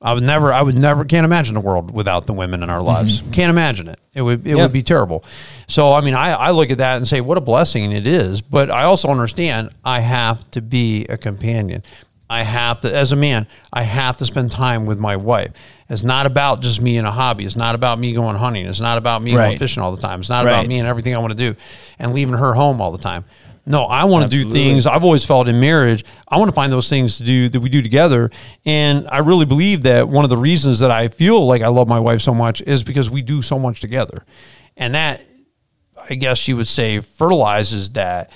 I 0.00 0.14
would 0.14 0.22
never, 0.22 0.52
I 0.52 0.62
would 0.62 0.76
never, 0.76 1.04
can't 1.04 1.24
imagine 1.24 1.56
a 1.56 1.60
world 1.60 1.92
without 1.92 2.26
the 2.26 2.32
women 2.32 2.62
in 2.62 2.70
our 2.70 2.82
lives. 2.82 3.22
Can't 3.32 3.50
imagine 3.50 3.88
it. 3.88 3.98
It 4.14 4.22
would, 4.22 4.40
it 4.40 4.50
Mm-hmm. 4.50 4.58
Would 4.60 4.72
be 4.72 4.82
terrible. 4.82 5.24
So, 5.68 5.92
I 5.92 6.00
mean, 6.00 6.14
I, 6.14 6.32
I 6.32 6.50
look 6.50 6.70
at 6.70 6.78
that 6.78 6.96
and 6.96 7.06
say, 7.08 7.20
what 7.20 7.38
a 7.38 7.40
blessing 7.40 7.92
it 7.92 8.06
is. 8.06 8.40
But 8.40 8.70
I 8.70 8.84
also 8.84 9.08
understand 9.08 9.70
I 9.84 10.00
have 10.00 10.48
to 10.52 10.60
be 10.60 11.06
a 11.06 11.16
companion. 11.16 11.82
I 12.32 12.44
have 12.44 12.80
to, 12.80 12.94
as 12.94 13.12
a 13.12 13.16
man, 13.16 13.46
I 13.70 13.82
have 13.82 14.16
to 14.16 14.24
spend 14.24 14.50
time 14.50 14.86
with 14.86 14.98
my 14.98 15.16
wife. 15.16 15.50
It's 15.90 16.02
not 16.02 16.24
about 16.24 16.62
just 16.62 16.80
me 16.80 16.96
and 16.96 17.06
a 17.06 17.10
hobby. 17.10 17.44
It's 17.44 17.56
not 17.56 17.74
about 17.74 17.98
me 17.98 18.14
going 18.14 18.36
hunting. 18.36 18.64
It's 18.64 18.80
not 18.80 18.96
about 18.96 19.22
me 19.22 19.32
going 19.32 19.58
fishing 19.58 19.82
all 19.82 19.94
the 19.94 20.00
time. 20.00 20.20
It's 20.20 20.30
not 20.30 20.46
about 20.46 20.66
me 20.66 20.78
and 20.78 20.88
everything 20.88 21.14
I 21.14 21.18
want 21.18 21.32
to 21.32 21.36
do 21.36 21.54
and 21.98 22.14
leaving 22.14 22.34
her 22.34 22.54
home 22.54 22.80
all 22.80 22.90
the 22.90 22.96
time. 22.96 23.26
No, 23.66 23.84
I 23.84 24.04
want 24.04 24.24
to 24.24 24.30
do 24.30 24.48
things. 24.48 24.86
I've 24.86 25.04
always 25.04 25.26
felt 25.26 25.46
in 25.46 25.60
marriage, 25.60 26.06
I 26.26 26.38
want 26.38 26.48
to 26.48 26.54
find 26.54 26.72
those 26.72 26.88
things 26.88 27.18
to 27.18 27.24
do 27.24 27.50
that 27.50 27.60
we 27.60 27.68
do 27.68 27.82
together. 27.82 28.30
And 28.64 29.06
I 29.08 29.18
really 29.18 29.44
believe 29.44 29.82
that 29.82 30.08
one 30.08 30.24
of 30.24 30.30
the 30.30 30.38
reasons 30.38 30.78
that 30.78 30.90
I 30.90 31.08
feel 31.08 31.46
like 31.46 31.60
I 31.60 31.68
love 31.68 31.86
my 31.86 32.00
wife 32.00 32.22
so 32.22 32.32
much 32.32 32.62
is 32.62 32.82
because 32.82 33.10
we 33.10 33.20
do 33.20 33.42
so 33.42 33.58
much 33.58 33.80
together. 33.80 34.24
And 34.78 34.94
that, 34.94 35.20
I 36.08 36.14
guess 36.14 36.48
you 36.48 36.56
would 36.56 36.66
say, 36.66 37.00
fertilizes 37.00 37.90
that, 37.90 38.30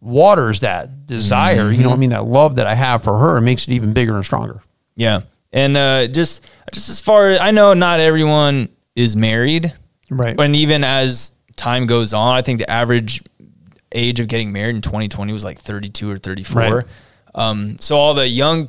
waters 0.00 0.60
that 0.60 1.06
desire, 1.06 1.70
you 1.70 1.82
know 1.82 1.90
what 1.90 1.96
I 1.96 1.98
mean? 1.98 2.10
That 2.10 2.24
love 2.24 2.56
that 2.56 2.66
I 2.66 2.74
have 2.74 3.02
for 3.04 3.18
her 3.18 3.36
and 3.36 3.44
makes 3.44 3.68
it 3.68 3.72
even 3.72 3.92
bigger 3.92 4.16
and 4.16 4.24
stronger. 4.24 4.62
Yeah. 4.94 5.22
And 5.52 5.76
uh, 5.76 6.06
just 6.06 6.46
just 6.72 6.88
as 6.88 7.00
far 7.00 7.30
as 7.30 7.40
I 7.40 7.50
know, 7.50 7.74
not 7.74 8.00
everyone 8.00 8.68
is 8.94 9.16
married. 9.16 9.72
Right. 10.08 10.38
And 10.38 10.56
even 10.56 10.84
as 10.84 11.32
time 11.56 11.86
goes 11.86 12.14
on, 12.14 12.36
I 12.36 12.42
think 12.42 12.58
the 12.58 12.70
average 12.70 13.22
age 13.92 14.20
of 14.20 14.28
getting 14.28 14.52
married 14.52 14.76
in 14.76 14.82
2020 14.82 15.32
was 15.32 15.44
like 15.44 15.58
32 15.58 16.10
or 16.10 16.16
34. 16.16 16.62
Right. 16.62 16.84
Um, 17.34 17.76
so 17.78 17.96
all 17.96 18.14
the 18.14 18.28
young 18.28 18.68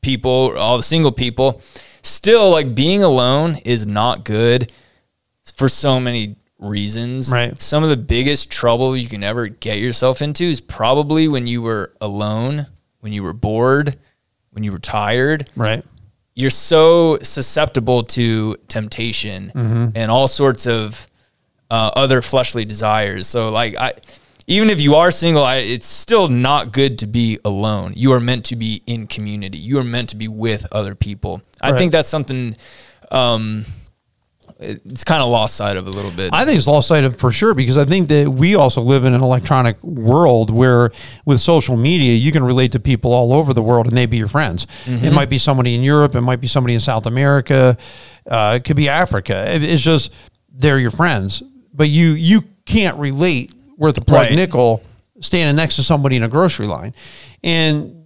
people, 0.00 0.56
all 0.56 0.76
the 0.76 0.82
single 0.82 1.12
people, 1.12 1.62
still 2.02 2.50
like 2.50 2.74
being 2.74 3.02
alone 3.02 3.56
is 3.64 3.86
not 3.86 4.24
good 4.24 4.72
for 5.56 5.68
so 5.68 6.00
many 6.00 6.36
reasons. 6.62 7.30
Right. 7.30 7.60
Some 7.60 7.82
of 7.84 7.90
the 7.90 7.96
biggest 7.96 8.50
trouble 8.50 8.96
you 8.96 9.08
can 9.08 9.22
ever 9.22 9.48
get 9.48 9.78
yourself 9.78 10.22
into 10.22 10.44
is 10.44 10.60
probably 10.60 11.28
when 11.28 11.46
you 11.46 11.60
were 11.62 11.92
alone, 12.00 12.66
when 13.00 13.12
you 13.12 13.22
were 13.22 13.32
bored, 13.34 13.96
when 14.52 14.64
you 14.64 14.72
were 14.72 14.78
tired 14.78 15.48
Right. 15.56 15.84
you're 16.34 16.50
so 16.50 17.18
susceptible 17.22 18.02
to 18.04 18.56
temptation 18.68 19.50
and 19.94 20.10
all 20.10 20.28
sorts 20.28 20.66
of 20.66 21.06
uh, 21.70 21.90
other 21.96 22.20
fleshly 22.22 22.64
desires. 22.64 23.26
So, 23.26 23.48
like, 23.48 23.76
I 23.76 23.94
even 24.46 24.68
if 24.70 24.80
you 24.82 24.96
are 24.96 25.10
single, 25.10 25.44
I, 25.44 25.56
it's 25.58 25.86
still 25.86 26.28
not 26.28 26.72
good 26.72 26.98
to 26.98 27.06
be 27.06 27.38
alone. 27.44 27.92
You 27.96 28.12
are 28.12 28.20
meant 28.20 28.44
to 28.46 28.56
be 28.56 28.82
in 28.86 29.06
community. 29.06 29.56
You 29.58 29.78
are 29.78 29.84
meant 29.84 30.08
to 30.10 30.16
be 30.16 30.26
with 30.28 30.66
other 30.72 30.94
people. 30.94 31.40
I 31.60 31.76
think 31.78 31.92
that's 31.92 32.08
something. 32.08 32.56
Um, 33.10 33.64
it's 34.62 35.04
kind 35.04 35.22
of 35.22 35.28
lost 35.30 35.56
sight 35.56 35.76
of 35.76 35.86
a 35.86 35.90
little 35.90 36.10
bit. 36.10 36.30
I 36.32 36.44
think 36.44 36.56
it's 36.58 36.66
lost 36.66 36.88
sight 36.88 37.04
of 37.04 37.16
for 37.16 37.32
sure 37.32 37.54
because 37.54 37.76
I 37.76 37.84
think 37.84 38.08
that 38.08 38.28
we 38.30 38.54
also 38.54 38.80
live 38.80 39.04
in 39.04 39.14
an 39.14 39.22
electronic 39.22 39.82
world 39.82 40.50
where 40.50 40.90
with 41.26 41.40
social 41.40 41.76
media 41.76 42.14
you 42.14 42.32
can 42.32 42.44
relate 42.44 42.72
to 42.72 42.80
people 42.80 43.12
all 43.12 43.32
over 43.32 43.52
the 43.52 43.62
world 43.62 43.86
and 43.86 43.96
they 43.96 44.06
be 44.06 44.16
your 44.16 44.28
friends. 44.28 44.66
It 44.86 45.12
might 45.12 45.28
be 45.30 45.38
somebody 45.38 45.74
in 45.74 45.82
Europe, 45.82 46.14
it 46.14 46.20
might 46.22 46.40
be 46.40 46.46
somebody 46.46 46.74
in 46.74 46.80
South 46.80 47.06
America, 47.06 47.76
uh, 48.30 48.54
it 48.56 48.64
could 48.64 48.76
be 48.76 48.88
Africa. 48.88 49.52
It- 49.54 49.64
It's 49.64 49.82
just 49.82 50.12
they're 50.54 50.78
your 50.78 50.90
friends, 50.92 51.42
but 51.74 51.88
you 51.88 52.10
you 52.12 52.44
can't 52.64 52.96
relate 52.98 53.52
worth 53.76 53.98
a 53.98 54.00
plug 54.02 54.22
Right. 54.28 54.34
nickel 54.34 54.82
standing 55.20 55.56
next 55.56 55.76
to 55.76 55.82
somebody 55.82 56.16
in 56.16 56.22
a 56.22 56.28
grocery 56.28 56.66
line, 56.66 56.94
and 57.42 58.04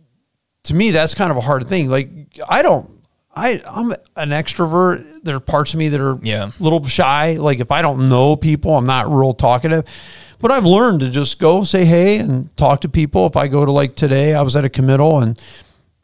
to 0.65 0.75
me 0.75 0.91
that's 0.91 1.15
kind 1.15 1.31
of 1.31 1.37
a 1.37 1.41
hard 1.41 1.67
thing. 1.69 1.89
Like 1.91 2.09
I 2.49 2.63
don't. 2.63 2.91
I, 3.37 3.63
I'm 3.69 3.93
an 4.17 4.31
extrovert. 4.31 5.23
There 5.23 5.37
are 5.37 5.41
parts 5.41 5.75
of 5.75 5.79
me 5.79 5.89
that 5.91 6.01
are 6.01 6.19
Yeah. 6.23 6.51
a 6.59 6.63
little 6.63 6.85
shy. 6.87 7.35
Like 7.35 7.61
if 7.61 7.71
I 7.71 7.83
don't 7.83 8.09
know 8.09 8.35
people, 8.35 8.75
I'm 8.77 8.87
not 8.87 9.11
real 9.13 9.35
talkative. 9.35 9.85
But 10.41 10.51
I've 10.51 10.65
learned 10.65 11.01
to 11.01 11.11
just 11.11 11.39
go 11.39 11.63
say 11.65 11.85
hey 11.85 12.19
and 12.19 12.55
talk 12.57 12.81
to 12.83 12.89
people. 12.89 13.27
If 13.27 13.37
I 13.37 13.49
go 13.49 13.65
to 13.65 13.73
like 13.73 13.95
today, 13.95 14.35
I 14.35 14.43
was 14.43 14.57
at 14.57 14.65
a 14.65 14.69
committal 14.69 15.21
and 15.21 15.39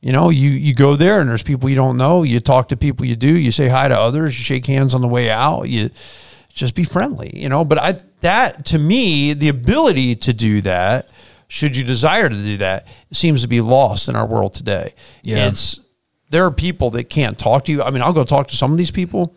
you 0.01 0.13
know, 0.13 0.31
you 0.31 0.51
you 0.51 0.75
go 0.75 0.97
there 0.97 1.21
and 1.21 1.31
there's 1.31 1.43
people 1.43 1.69
you 1.71 1.77
don't 1.77 1.97
know. 1.97 2.23
You 2.23 2.41
talk 2.41 2.69
to 2.69 2.77
people 2.77 3.07
you 3.07 3.15
do. 3.17 3.29
You 3.39 3.53
say 3.53 3.69
hi 3.69 3.89
to 3.89 3.99
others. 3.99 4.37
You 4.37 4.43
shake 4.45 4.67
hands 4.67 4.95
on 4.95 5.01
the 5.01 5.09
way 5.09 5.31
out. 5.31 5.69
You 5.69 5.91
just 6.53 6.75
be 6.75 6.85
friendly, 6.85 7.31
you 7.35 7.49
know. 7.49 7.65
But 7.65 7.79
I 7.79 7.95
that 8.21 8.65
to 8.67 8.79
me, 8.79 9.33
the 9.33 9.49
ability 9.49 10.17
to 10.17 10.33
do 10.33 10.61
that, 10.63 11.09
should 11.49 11.77
you 11.77 11.85
desire 11.85 12.29
to 12.29 12.37
do 12.37 12.57
that, 12.59 12.89
seems 13.13 13.43
to 13.43 13.49
be 13.49 13.61
lost 13.61 14.09
in 14.09 14.17
our 14.17 14.27
world 14.27 14.55
today. 14.55 14.95
Yeah. 15.23 15.49
It's 15.49 15.79
there 16.33 16.47
are 16.47 16.51
people 16.51 16.91
that 16.91 17.05
can't 17.05 17.39
talk 17.39 17.67
to 17.67 17.73
you. 17.73 17.83
I 17.83 17.91
mean, 17.91 18.03
I'll 18.03 18.15
go 18.15 18.25
talk 18.25 18.49
to 18.49 18.57
some 18.57 18.73
of 18.73 18.79
these 18.79 18.91
people. 18.91 19.37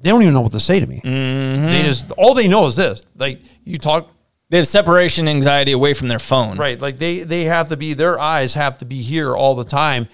They 0.00 0.10
don't 0.10 0.22
even 0.22 0.32
know 0.32 0.42
what 0.42 0.52
to 0.52 0.60
say 0.60 0.78
to 0.78 0.86
me. 0.86 1.02
Mm-hmm. 1.04 1.66
They 1.66 1.82
just 1.82 2.12
all 2.12 2.34
they 2.34 2.46
know 2.46 2.66
is 2.66 2.76
this. 2.76 3.04
Like 3.16 3.40
you 3.64 3.78
talk 3.78 4.08
they 4.48 4.58
have 4.58 4.68
separation 4.68 5.26
anxiety 5.26 5.72
away 5.72 5.92
from 5.94 6.06
their 6.06 6.20
phone. 6.20 6.56
right. 6.56 6.80
Like 6.80 6.98
they 6.98 7.20
they 7.24 7.44
have 7.44 7.68
to 7.70 7.76
be 7.76 7.94
their 7.94 8.18
eyes 8.18 8.54
have 8.54 8.76
to 8.78 8.84
be 8.84 9.02
here 9.02 9.34
all 9.34 9.56
the 9.56 9.64
time. 9.64 10.08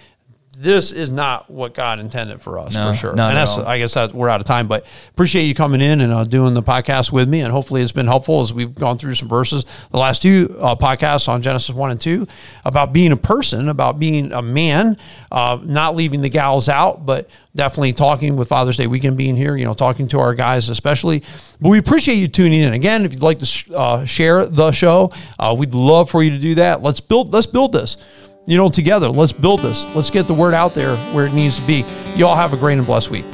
This 0.55 0.93
is 0.93 1.11
not 1.11 1.51
what 1.51 1.75
God 1.75 2.01
intended 2.01 2.41
for 2.41 2.59
us 2.59 2.75
No, 2.75 2.91
for 2.93 2.97
sure. 2.97 3.11
and 3.11 3.19
that's. 3.19 3.59
I 3.59 3.79
guess 3.79 3.95
that 3.95 4.13
we're 4.15 4.29
out 4.29 4.41
of 4.41 4.47
time, 4.47 4.69
but 4.69 4.87
appreciate 5.11 5.45
you 5.45 5.55
coming 5.55 5.81
in 5.81 6.01
and 6.01 6.13
uh, 6.13 6.25
doing 6.25 6.55
the 6.55 6.63
podcast 6.63 7.13
with 7.13 7.29
me, 7.29 7.41
and 7.41 7.51
hopefully 7.53 7.83
it's 7.83 7.93
been 7.93 8.07
helpful 8.07 8.41
as 8.41 8.53
we've 8.53 8.75
gone 8.75 8.99
through 8.99 9.15
some 9.15 9.29
verses. 9.29 9.65
The 9.91 9.99
last 9.99 10.23
two 10.23 10.57
uh, 10.61 10.75
podcasts 10.77 11.29
on 11.29 11.43
Genesis 11.43 11.75
one 11.75 11.91
and 11.91 12.01
two 12.01 12.27
about 12.65 12.93
being 12.93 13.13
a 13.13 13.17
person, 13.17 13.69
about 13.69 13.99
being 13.99 14.33
a 14.33 14.43
man, 14.43 14.97
uh, 15.33 15.59
not 15.63 15.97
leaving 15.97 16.21
the 16.21 16.29
gals 16.31 16.69
out, 16.69 17.05
but 17.05 17.29
definitely 17.57 17.93
talking 17.93 18.37
with 18.37 18.49
Father's 18.49 18.77
Day 18.77 18.87
weekend 18.87 19.17
being 19.17 19.37
here. 19.37 19.57
You 19.57 19.65
know, 19.65 19.75
talking 19.75 20.09
to 20.09 20.19
our 20.21 20.35
guys 20.35 20.69
especially. 20.69 21.23
But 21.61 21.69
we 21.69 21.79
appreciate 21.79 22.17
you 22.17 22.29
tuning 22.29 22.61
in. 22.61 22.73
Again, 22.75 23.05
if 23.05 23.13
you'd 23.13 23.23
like 23.23 23.39
to 23.41 23.47
sh- 23.47 23.69
uh, 23.75 24.05
share 24.05 24.47
the 24.47 24.73
show, 24.73 25.13
uh, 25.39 25.55
we'd 25.57 25.75
love 25.75 26.11
for 26.11 26.23
you 26.23 26.31
to 26.31 26.39
do 26.39 26.57
that. 26.57 26.83
Let's 26.83 27.01
build. 27.01 27.33
Let's 27.33 27.47
build 27.47 27.73
this 27.73 27.97
you 28.47 28.57
know, 28.57 28.69
together. 28.69 29.09
Let's 29.09 29.33
build 29.33 29.61
this. 29.61 29.85
Let's 29.95 30.11
get 30.11 30.27
the 30.27 30.35
word 30.35 30.55
out 30.55 30.75
there 30.75 30.97
where 31.15 31.27
it 31.27 31.33
needs 31.33 31.59
to 31.59 31.67
be. 31.67 31.85
You 32.17 32.27
all 32.27 32.37
have 32.37 32.53
a 32.53 32.57
great 32.57 32.79
and 32.79 32.87
blessed 32.87 33.11
week. 33.11 33.25